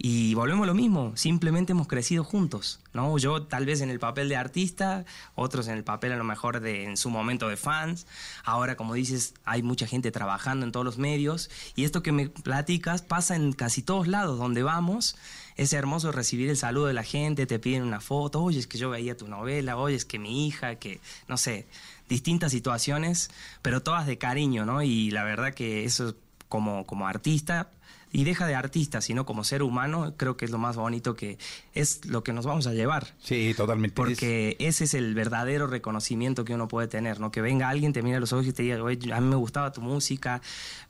[0.05, 3.17] Y volvemos a lo mismo, simplemente hemos crecido juntos, ¿no?
[3.19, 5.05] Yo tal vez en el papel de artista,
[5.37, 8.09] otros en el papel a lo mejor de en su momento de fans.
[8.43, 12.29] Ahora, como dices, hay mucha gente trabajando en todos los medios y esto que me
[12.29, 15.15] platicas pasa en casi todos lados donde vamos.
[15.55, 18.79] Es hermoso recibir el saludo de la gente, te piden una foto, oye, es que
[18.79, 21.65] yo veía tu novela, oye, es que mi hija, que no sé,
[22.09, 23.31] distintas situaciones,
[23.63, 24.83] pero todas de cariño, ¿no?
[24.83, 26.17] Y la verdad que eso
[26.49, 27.71] como, como artista,
[28.13, 31.39] y deja de artista, sino como ser humano, creo que es lo más bonito que
[31.75, 33.15] es lo que nos vamos a llevar.
[33.19, 33.95] Sí, totalmente.
[33.95, 37.31] Porque ese es el verdadero reconocimiento que uno puede tener, ¿no?
[37.31, 39.37] Que venga alguien, te mire a los ojos y te diga, oye, a mí me
[39.37, 40.43] gustaba tu música,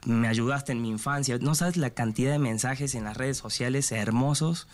[0.05, 1.39] me ayudaste en mi infancia.
[1.41, 4.67] No sabes la cantidad de mensajes en las redes sociales hermosos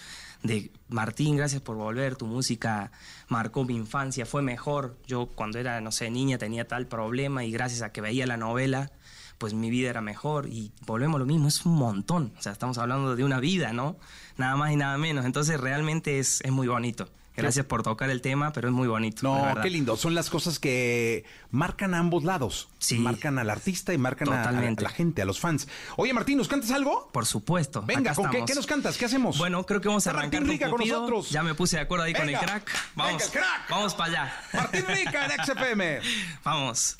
[0.43, 2.93] de Martín, gracias por volver, tu música
[3.29, 4.97] marcó mi infancia, fue mejor.
[5.07, 8.37] Yo cuando era, no sé, niña tenía tal problema y gracias a que veía la
[8.37, 8.93] novela
[9.39, 12.53] pues mi vida era mejor y volvemos a lo mismo, es un montón, o sea,
[12.53, 13.97] estamos hablando de una vida, ¿no?
[14.37, 17.09] Nada más y nada menos, entonces realmente es, es muy bonito.
[17.39, 19.23] Gracias por tocar el tema, pero es muy bonito.
[19.23, 19.97] No, qué lindo.
[19.97, 22.69] Son las cosas que marcan a ambos lados.
[22.79, 22.99] Sí.
[22.99, 25.69] Marcan al artista y marcan a, a, la gente, a los fans.
[25.97, 27.09] Oye, Martín, ¿nos cantas algo?
[27.13, 27.83] Por supuesto.
[27.83, 28.97] Venga, ¿con qué, qué, nos cantas?
[28.99, 29.39] ¿Qué hacemos?
[29.39, 31.31] Bueno, creo que vamos a arrancar Martín Rica con, nosotros.
[31.31, 32.25] Ya me puse de acuerdo ahí Venga.
[32.25, 32.73] con el crack.
[32.97, 33.71] Vamos, Venga, crack.
[33.71, 34.33] vamos para allá.
[34.53, 36.01] Martín Rica en XFM.
[36.45, 36.97] Vamos.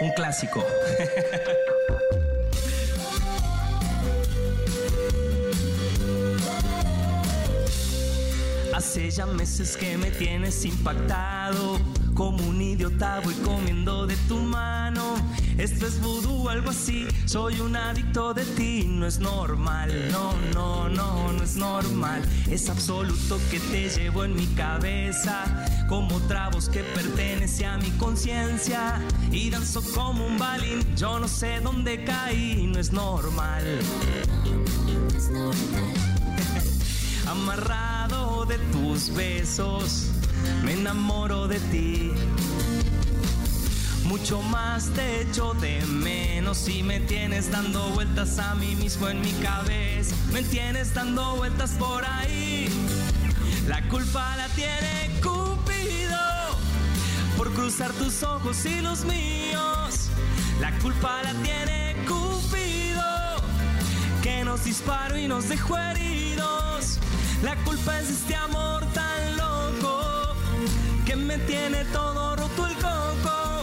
[0.00, 0.64] Un clásico.
[8.76, 11.80] Hace ya meses que me tienes impactado
[12.12, 15.16] como un idiota voy comiendo de tu mano.
[15.56, 17.06] Esto es vudú, algo así.
[17.24, 20.10] Soy un adicto de ti, no es normal.
[20.12, 22.20] No, no, no, no es normal.
[22.50, 27.88] Es absoluto que te llevo en mi cabeza como otra voz que pertenece a mi
[27.92, 29.00] conciencia
[29.32, 30.84] y danzo como un balín.
[30.96, 33.64] Yo no sé dónde caí, no es normal.
[37.26, 37.95] Amarrado
[38.48, 40.10] de tus besos,
[40.64, 42.12] me enamoro de ti.
[44.04, 49.20] Mucho más te echo de menos y me tienes dando vueltas a mí mismo en
[49.20, 50.14] mi cabeza.
[50.32, 52.68] Me tienes dando vueltas por ahí.
[53.66, 56.18] La culpa la tiene Cupido
[57.36, 60.08] por cruzar tus ojos y los míos.
[60.60, 63.02] La culpa la tiene Cupido
[64.22, 66.95] que nos disparó y nos dejó heridos.
[67.46, 70.34] La culpa es este amor tan loco
[71.06, 73.62] que me tiene todo roto el coco.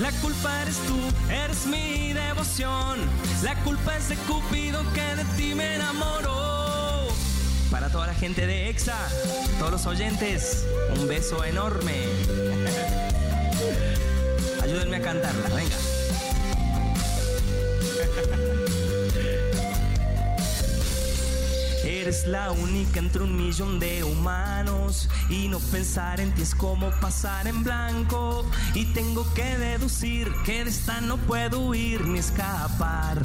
[0.00, 0.96] La culpa eres tú,
[1.28, 3.00] eres mi devoción.
[3.42, 7.08] La culpa es de Cupido que de ti me enamoró.
[7.72, 8.96] Para toda la gente de EXA,
[9.58, 10.64] todos los oyentes,
[10.96, 12.04] un beso enorme.
[14.62, 15.76] Ayúdenme a cantarla, venga.
[22.08, 26.90] Eres la única entre un millón de humanos y no pensar en ti es como
[27.02, 33.20] pasar en blanco y tengo que deducir que de esta no puedo huir ni escapar.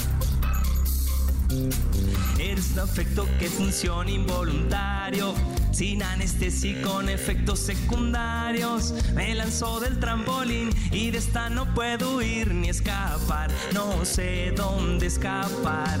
[2.38, 5.32] Eres un afecto que funciona involuntario,
[5.72, 8.92] sin anestesia y con efectos secundarios.
[9.14, 13.50] Me lanzó del trampolín y de esta no puedo huir ni escapar.
[13.72, 16.00] No sé dónde escapar.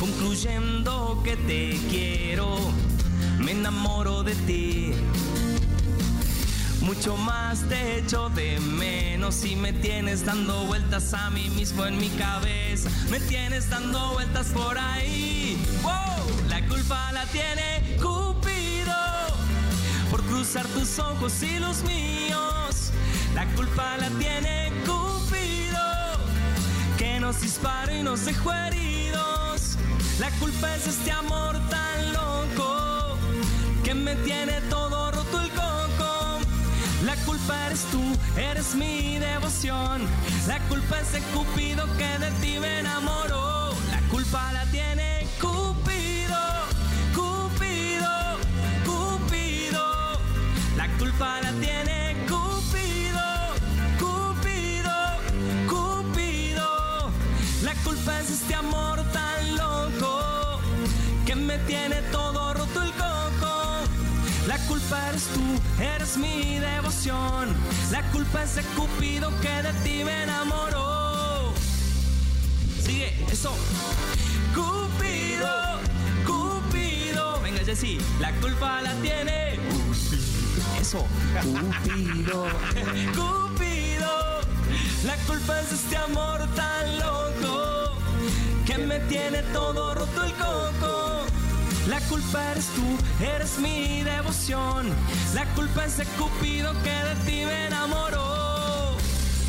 [0.00, 2.56] Concluyendo que te quiero,
[3.38, 4.92] me enamoro de ti.
[6.80, 11.98] Mucho más te echo de menos y me tienes dando vueltas a mí mismo en
[11.98, 12.88] mi cabeza.
[13.10, 15.62] Me tienes dando vueltas por ahí.
[15.82, 16.48] ¡Wow!
[16.48, 18.96] La culpa la tiene Cupido
[20.10, 22.90] por cruzar tus ojos y los míos.
[23.34, 25.78] La culpa la tiene Cupido
[26.96, 28.89] que nos disparó y nos dejó heridos.
[30.20, 33.16] La culpa es este amor tan loco
[33.82, 36.38] que me tiene todo roto el coco.
[37.06, 38.02] La culpa eres tú,
[38.36, 40.02] eres mi devoción.
[40.46, 43.70] La culpa es de Cupido que de ti me enamoró.
[43.90, 46.42] La culpa la tiene Cupido,
[47.14, 48.12] Cupido,
[48.84, 50.20] Cupido.
[50.76, 51.99] La culpa la tiene
[61.70, 63.52] tiene todo roto el coco.
[64.48, 65.44] La culpa eres tú,
[65.80, 67.54] eres mi devoción.
[67.92, 71.52] La culpa es de Cupido que de ti me enamoró.
[72.84, 73.52] Sigue, eso.
[74.52, 75.52] Cupido,
[76.26, 77.40] Cupido.
[77.40, 79.60] Venga, Jessy, la culpa la tiene.
[80.80, 81.06] Eso.
[81.40, 82.46] Cupido,
[83.18, 84.40] Cupido.
[85.04, 87.92] La culpa es de este amor tan loco
[88.66, 90.99] que me tiene todo roto el coco.
[91.90, 94.88] La culpa eres tú, eres mi devoción.
[95.34, 98.96] La culpa es de Cupido que de ti me enamoró.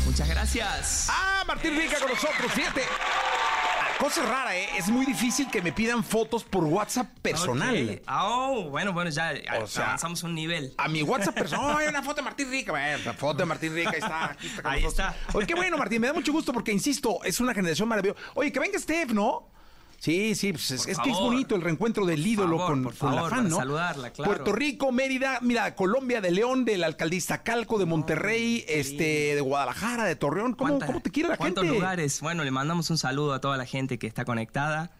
[0.04, 1.06] Muchas gracias.
[1.08, 2.82] Ah, Martín Rica con nosotros, fíjate.
[4.00, 4.68] cosa rara, ¿eh?
[4.76, 8.00] Es muy difícil que me pidan fotos por WhatsApp personal.
[8.02, 8.10] Ok.
[8.10, 9.32] Oh, bueno, bueno, ya
[9.62, 10.74] O sea, avanzamos un nivel.
[10.78, 11.76] A mi WhatsApp personal.
[11.78, 12.72] ¡Ay, una foto de Martín Rica!
[12.72, 14.24] Bueno, la foto de Martín Rica, ahí está.
[14.32, 15.14] Aquí está con Ahí nosotros.
[15.14, 15.38] está.
[15.38, 16.00] Oye, qué bueno, Martín.
[16.00, 18.20] Me da mucho gusto porque, insisto, es una generación maravillosa.
[18.34, 19.51] Oye, que venga Steph, ¿no?
[20.02, 23.28] Sí, sí, pues es, es que es bonito el reencuentro del ídolo favor, con, la
[23.30, 23.54] fan, ¿no?
[23.58, 24.32] saludarla, claro.
[24.32, 29.40] Puerto Rico, Mérida, mira, Colombia, de León, de la alcaldista Calco, de Monterrey, este, de
[29.40, 30.54] Guadalajara, de Torreón.
[30.54, 31.78] ¿Cómo, ¿Cuántas- cómo te quiere la ¿Cuántos gente?
[31.78, 32.20] lugares?
[32.20, 34.90] Bueno, le mandamos un saludo a toda la gente que está conectada.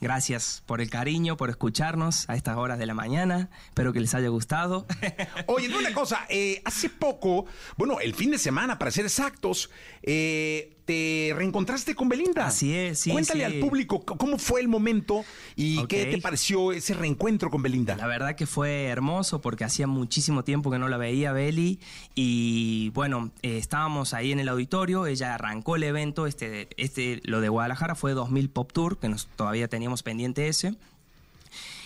[0.00, 3.50] Gracias por el cariño, por escucharnos a estas horas de la mañana.
[3.68, 4.86] Espero que les haya gustado.
[5.48, 7.44] Oye, una cosa, eh, hace poco,
[7.76, 9.68] bueno, el fin de semana, para ser exactos,
[10.02, 12.46] eh, te reencontraste con Belinda.
[12.46, 13.44] Así es, sí, Cuéntale sí.
[13.44, 15.24] al público cómo fue el momento
[15.56, 17.96] y qué te pareció ese reencuentro con Belinda.
[17.96, 21.80] La verdad que fue hermoso porque hacía muchísimo tiempo que no la veía Beli
[22.14, 27.40] y bueno, eh, estábamos ahí en el auditorio, ella arrancó el evento, este, este lo
[27.40, 30.76] de Guadalajara fue 2000 Pop Tour, que nos, todavía teníamos pendiente ese.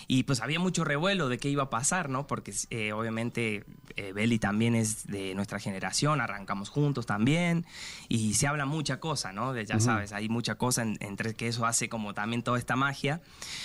[0.07, 2.27] Y pues había mucho revuelo de qué iba a pasar, ¿no?
[2.27, 3.63] Porque eh, obviamente
[3.95, 7.65] eh, Beli también es de nuestra generación, arrancamos juntos también,
[8.09, 9.53] y se habla mucha cosa, ¿no?
[9.53, 12.75] De, ya sabes, hay mucha cosa en- entre que eso hace como también toda esta
[12.75, 13.21] magia.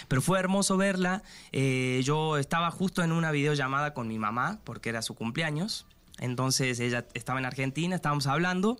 [0.09, 1.23] Pero fue hermoso verla.
[1.53, 5.87] Eh, yo estaba justo en una videollamada con mi mamá, porque era su cumpleaños.
[6.19, 8.79] Entonces ella estaba en Argentina, estábamos hablando.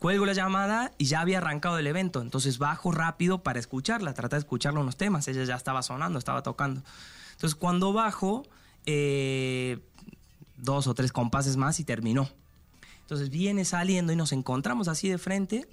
[0.00, 2.22] Cuelgo la llamada y ya había arrancado el evento.
[2.22, 5.28] Entonces bajo rápido para escucharla, tratar de escucharle unos temas.
[5.28, 6.82] Ella ya estaba sonando, estaba tocando.
[7.32, 8.44] Entonces cuando bajo,
[8.86, 9.78] eh,
[10.56, 12.30] dos o tres compases más y terminó.
[13.02, 15.68] Entonces viene saliendo y nos encontramos así de frente.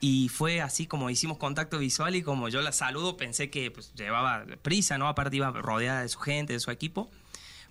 [0.00, 3.94] Y fue así como hicimos contacto visual y como yo la saludo, pensé que pues,
[3.94, 5.06] llevaba prisa, ¿no?
[5.06, 7.08] Aparte iba rodeada de su gente, de su equipo.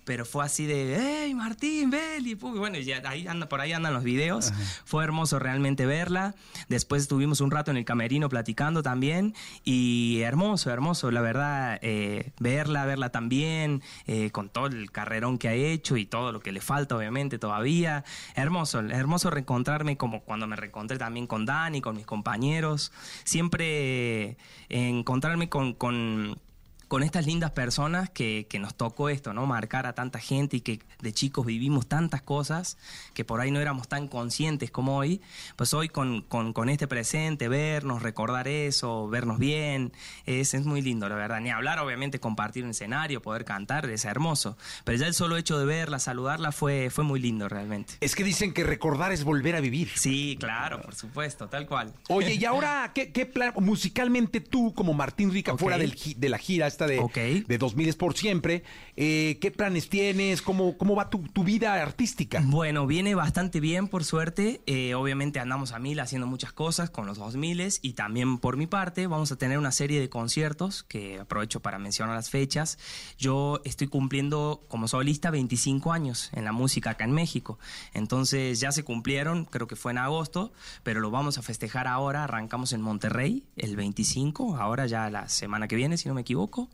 [0.08, 2.30] Pero fue así de, ¡Hey, Martín, Beli!
[2.30, 4.54] Y bueno, ya ahí anda, por ahí andan los videos.
[4.86, 6.34] Fue hermoso realmente verla.
[6.70, 9.34] Después estuvimos un rato en el camerino platicando también.
[9.64, 15.48] Y hermoso, hermoso, la verdad, eh, verla, verla también, eh, con todo el carrerón que
[15.48, 18.02] ha hecho y todo lo que le falta, obviamente, todavía.
[18.34, 22.92] Hermoso, hermoso reencontrarme como cuando me reencontré también con Dani, con mis compañeros.
[23.24, 24.36] Siempre eh,
[24.70, 25.74] encontrarme con...
[25.74, 26.40] con
[26.88, 29.44] con estas lindas personas que, que nos tocó esto, ¿no?
[29.46, 32.78] Marcar a tanta gente y que de chicos vivimos tantas cosas
[33.14, 35.20] que por ahí no éramos tan conscientes como hoy.
[35.56, 39.92] Pues hoy con, con- con este presente, vernos, recordar eso, vernos bien,
[40.26, 41.40] es, es muy lindo, la verdad.
[41.40, 44.56] Ni hablar, obviamente, compartir un escenario, poder cantar, es hermoso.
[44.84, 47.94] Pero ya el solo hecho de verla, saludarla, fue, fue muy lindo realmente.
[48.00, 49.90] Es que dicen que recordar es volver a vivir.
[49.94, 51.92] Sí, claro, por supuesto, tal cual.
[52.08, 55.60] Oye, y ahora, ¿qué, qué plan musicalmente tú, como Martín Rica, Ok.
[55.60, 58.62] fuera del de la gira esta de, de 2000 es por siempre,
[58.96, 60.42] eh, qué planes tienes?
[60.42, 62.40] ¿Cómo, cómo va tu, tu vida artística?
[62.44, 64.60] Bueno, viene bastante bien, por suerte.
[64.66, 67.48] Eh, obviamente andamos a mil haciendo muchas cosas con los 2000
[67.82, 71.78] y también por mi parte vamos a tener una serie de conciertos que aprovecho para
[71.78, 72.78] mencionar las fechas.
[73.18, 77.58] Yo estoy cumpliendo como solista 25 años en la música acá en México.
[77.94, 80.52] Entonces ya se cumplieron, creo que fue en agosto,
[80.82, 82.24] pero lo vamos a festejar ahora.
[82.24, 86.67] Arrancamos en Monterrey el 25, ahora ya la semana que viene, si no me equivoco.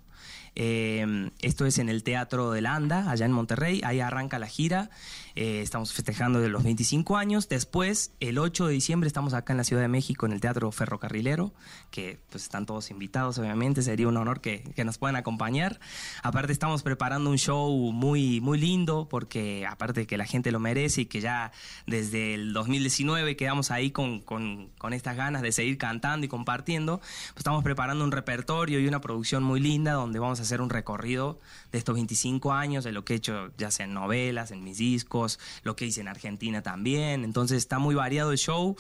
[0.57, 3.81] Eh, esto es en el Teatro del Anda, allá en Monterrey.
[3.85, 4.91] Ahí arranca la gira.
[5.37, 7.49] Eh, estamos festejando de los 25 años.
[7.49, 10.71] Después, el 8 de diciembre, estamos acá en la Ciudad de México, en el Teatro
[10.71, 11.53] Ferrocarrilero,
[11.91, 13.83] que pues están todos invitados, obviamente.
[13.83, 15.81] Sería un honor que, que nos puedan acompañar.
[16.23, 20.61] Aparte, estamos preparando un show muy, muy lindo, porque aparte de que la gente lo
[20.61, 21.51] merece y que ya
[21.87, 26.99] desde el 2019 quedamos ahí con, con, con estas ganas de seguir cantando y compartiendo,
[26.99, 30.71] pues estamos preparando un repertorio y una producción muy linda donde vamos a hacer un
[30.71, 31.39] recorrido
[31.75, 34.79] de estos 25 años, de lo que he hecho ya sea en novelas, en mis
[34.79, 37.25] discos, lo que hice en Argentina también.
[37.25, 38.77] Entonces está muy variado el show.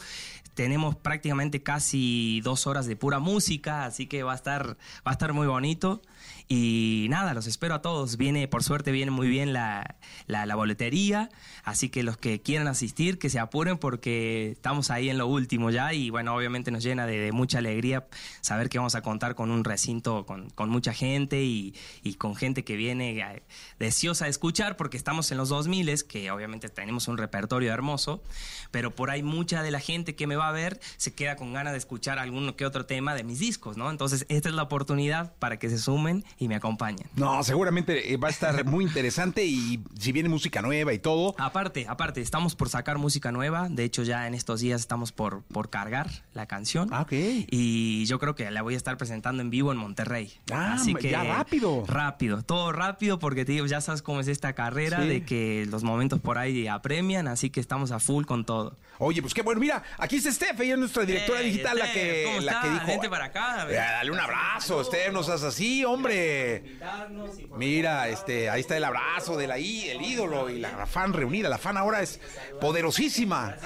[0.54, 5.12] Tenemos prácticamente casi dos horas de pura música, así que va a estar, va a
[5.12, 6.02] estar muy bonito.
[6.46, 8.16] Y nada, los espero a todos.
[8.16, 11.30] Viene, por suerte, viene muy bien la, la, boletería.
[11.64, 15.70] Así que los que quieran asistir, que se apuren porque estamos ahí en lo último
[15.70, 15.92] ya.
[15.94, 18.06] Y bueno, obviamente nos llena de, de mucha alegría
[18.42, 22.36] saber que vamos a contar con un recinto con, con mucha gente y, y con
[22.36, 23.42] gente que viene eh,
[23.78, 28.22] deseosa de escuchar porque estamos en los 2000 que obviamente tenemos un repertorio hermoso.
[28.70, 31.52] Pero por ahí mucha de la gente que me va a ver se queda con
[31.52, 33.90] ganas de escuchar alguno que otro tema de mis discos, ¿no?
[33.90, 37.08] Entonces, esta es la oportunidad para que se sumen y me acompañen.
[37.16, 41.34] No, seguramente eh, va a estar muy interesante y si viene música nueva y todo.
[41.38, 43.68] Aparte, aparte, estamos por sacar música nueva.
[43.68, 46.88] De hecho, ya en estos días estamos por, por cargar la canción.
[46.92, 47.12] Ah, ok.
[47.12, 50.32] Y yo creo que la voy a estar presentando en vivo en Monterrey.
[50.52, 51.84] Ah, Así que ya rápido.
[51.86, 55.08] Rápido, todo rápido porque te digo, ya sabes cómo es esta carrera Sí.
[55.08, 58.76] de que los momentos por ahí apremian, así que estamos a full con todo.
[58.98, 59.60] Oye, pues qué bueno.
[59.60, 62.70] Mira, aquí está Steph, ella es nuestra directora Hey, digital, la que, ¿cómo la que
[62.70, 62.86] dijo.
[62.86, 63.74] Vente para acá, a ver.
[63.74, 66.78] Ya, dale un abrazo, Steph, no seas así, hombre.
[67.56, 71.48] Mira, este, ahí está el abrazo de la I, el ídolo y la fan reunida.
[71.48, 72.20] La fan ahora es
[72.60, 73.56] poderosísima.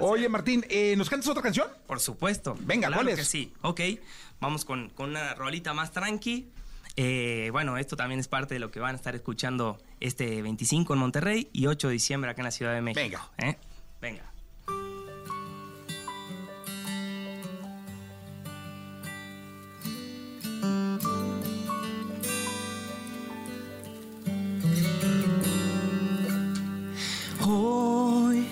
[0.00, 1.68] Oye, Martín, eh, ¿nos cantas otra canción?
[1.86, 2.56] Por supuesto.
[2.60, 3.28] Venga, claro ¿cuál que es?
[3.28, 3.52] sí.
[3.62, 3.80] Ok,
[4.40, 6.48] vamos con, con una rolita más tranqui.
[6.96, 10.94] Eh, bueno, esto también es parte de lo que van a estar escuchando este 25
[10.94, 13.30] en Monterrey y 8 de diciembre acá en la Ciudad de México.
[13.38, 13.50] Venga.
[13.50, 13.56] ¿eh?
[14.00, 14.30] Venga.
[27.46, 28.46] Hoy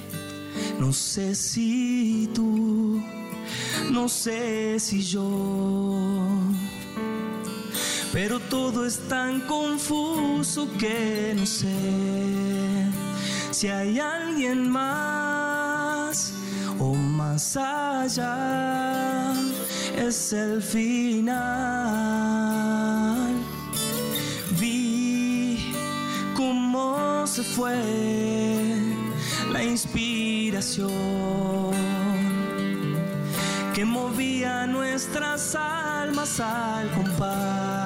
[0.79, 3.03] no sé si tú,
[3.91, 6.38] no sé si yo,
[8.13, 11.69] pero todo es tan confuso que no sé
[13.51, 16.33] si hay alguien más
[16.79, 19.35] o más allá.
[19.97, 21.37] Es el final.
[24.59, 25.73] Vi
[26.37, 27.75] cómo se fue
[29.53, 30.93] la inspiración
[33.75, 37.78] que movía nuestras almas al compás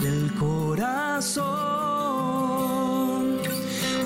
[0.00, 1.42] del corazón,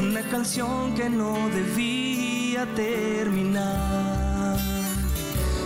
[0.01, 4.57] una canción que no debía terminar.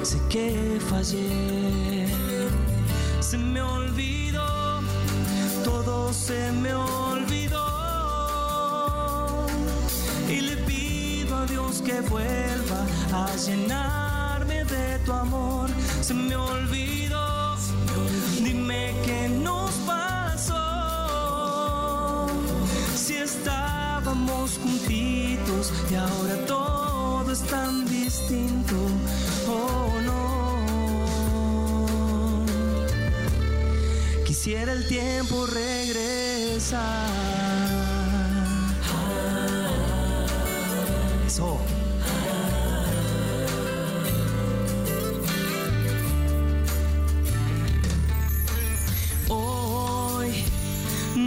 [0.02, 2.08] Sé que fallé,
[3.20, 4.80] se me olvidó,
[5.62, 7.62] todo se me olvidó.
[10.28, 15.70] Y le pido a Dios que vuelva a llenarme de tu amor.
[16.00, 17.31] Se me olvidó,
[18.52, 20.56] dime qué nos pasó.
[22.94, 28.76] Si estábamos juntitos y ahora todo es tan distinto.
[29.48, 30.64] Oh no.
[34.26, 37.08] Quisiera el tiempo regresar.
[41.26, 41.81] Eso.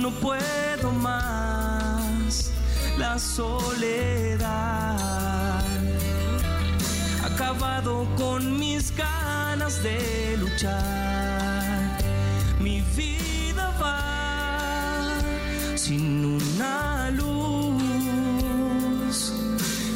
[0.05, 2.51] No puedo más
[2.95, 4.43] la soledad.
[7.23, 11.97] Acabado con mis ganas de luchar.
[12.59, 15.17] Mi vida va
[15.75, 18.13] sin una luz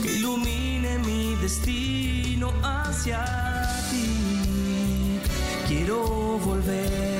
[0.01, 3.23] que ilumine mi destino hacia
[3.91, 5.19] ti.
[5.67, 7.18] Quiero volver.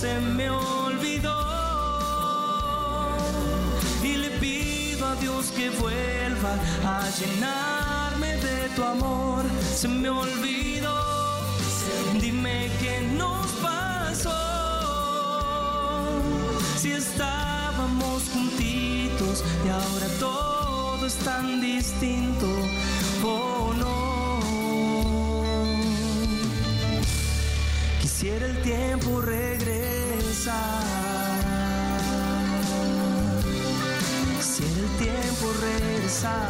[0.00, 1.38] Se me olvidó.
[4.02, 6.52] Y le pido a Dios que vuelva
[6.84, 9.44] a llenarme de tu amor.
[9.74, 10.98] Se me olvidó,
[12.20, 14.38] dime qué nos pasó.
[16.76, 22.48] Si estábamos juntitos y ahora todo es tan distinto.
[23.24, 24.40] Oh no.
[28.02, 29.55] Quisiera el tiempo regresar.
[34.36, 36.48] Quisiera el tiempo regresar.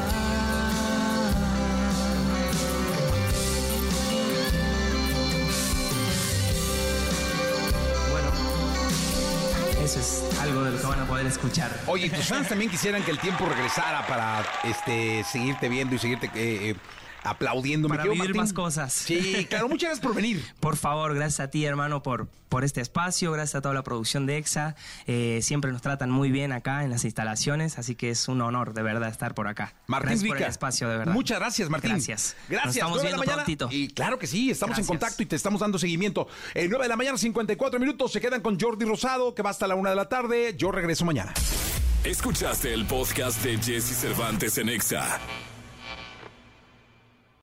[9.82, 11.70] Eso es algo de lo que van a poder escuchar.
[11.86, 16.26] Oye, tus fans también quisieran que el tiempo regresara para este seguirte viendo y seguirte
[16.34, 16.76] eh, eh,
[17.27, 17.89] aplaudiendo.
[17.89, 18.37] Me Para vivir Martín.
[18.37, 18.93] más cosas.
[18.93, 20.43] Sí, claro, muchas gracias por venir.
[20.61, 24.27] Por favor, gracias a ti, hermano, por, por este espacio, gracias a toda la producción
[24.27, 24.74] de EXA.
[25.07, 28.74] Eh, siempre nos tratan muy bien acá en las instalaciones, así que es un honor,
[28.74, 29.74] de verdad, estar por acá.
[29.87, 31.12] Martín gracias por el espacio, de verdad.
[31.12, 31.91] Muchas gracias, Martín.
[31.91, 32.37] Gracias.
[32.49, 32.66] Gracias.
[32.66, 33.37] Nos estamos de la viendo mañana.
[33.45, 33.68] prontito.
[33.70, 36.29] Y claro que sí, estamos en contacto y te estamos dando seguimiento.
[36.55, 38.12] Eh, 9 de la mañana, 54 minutos.
[38.12, 40.55] Se quedan con Jordi Rosado, que va hasta la 1 de la tarde.
[40.57, 41.33] Yo regreso mañana.
[42.05, 45.18] Escuchaste el podcast de Jesse Cervantes en Exa.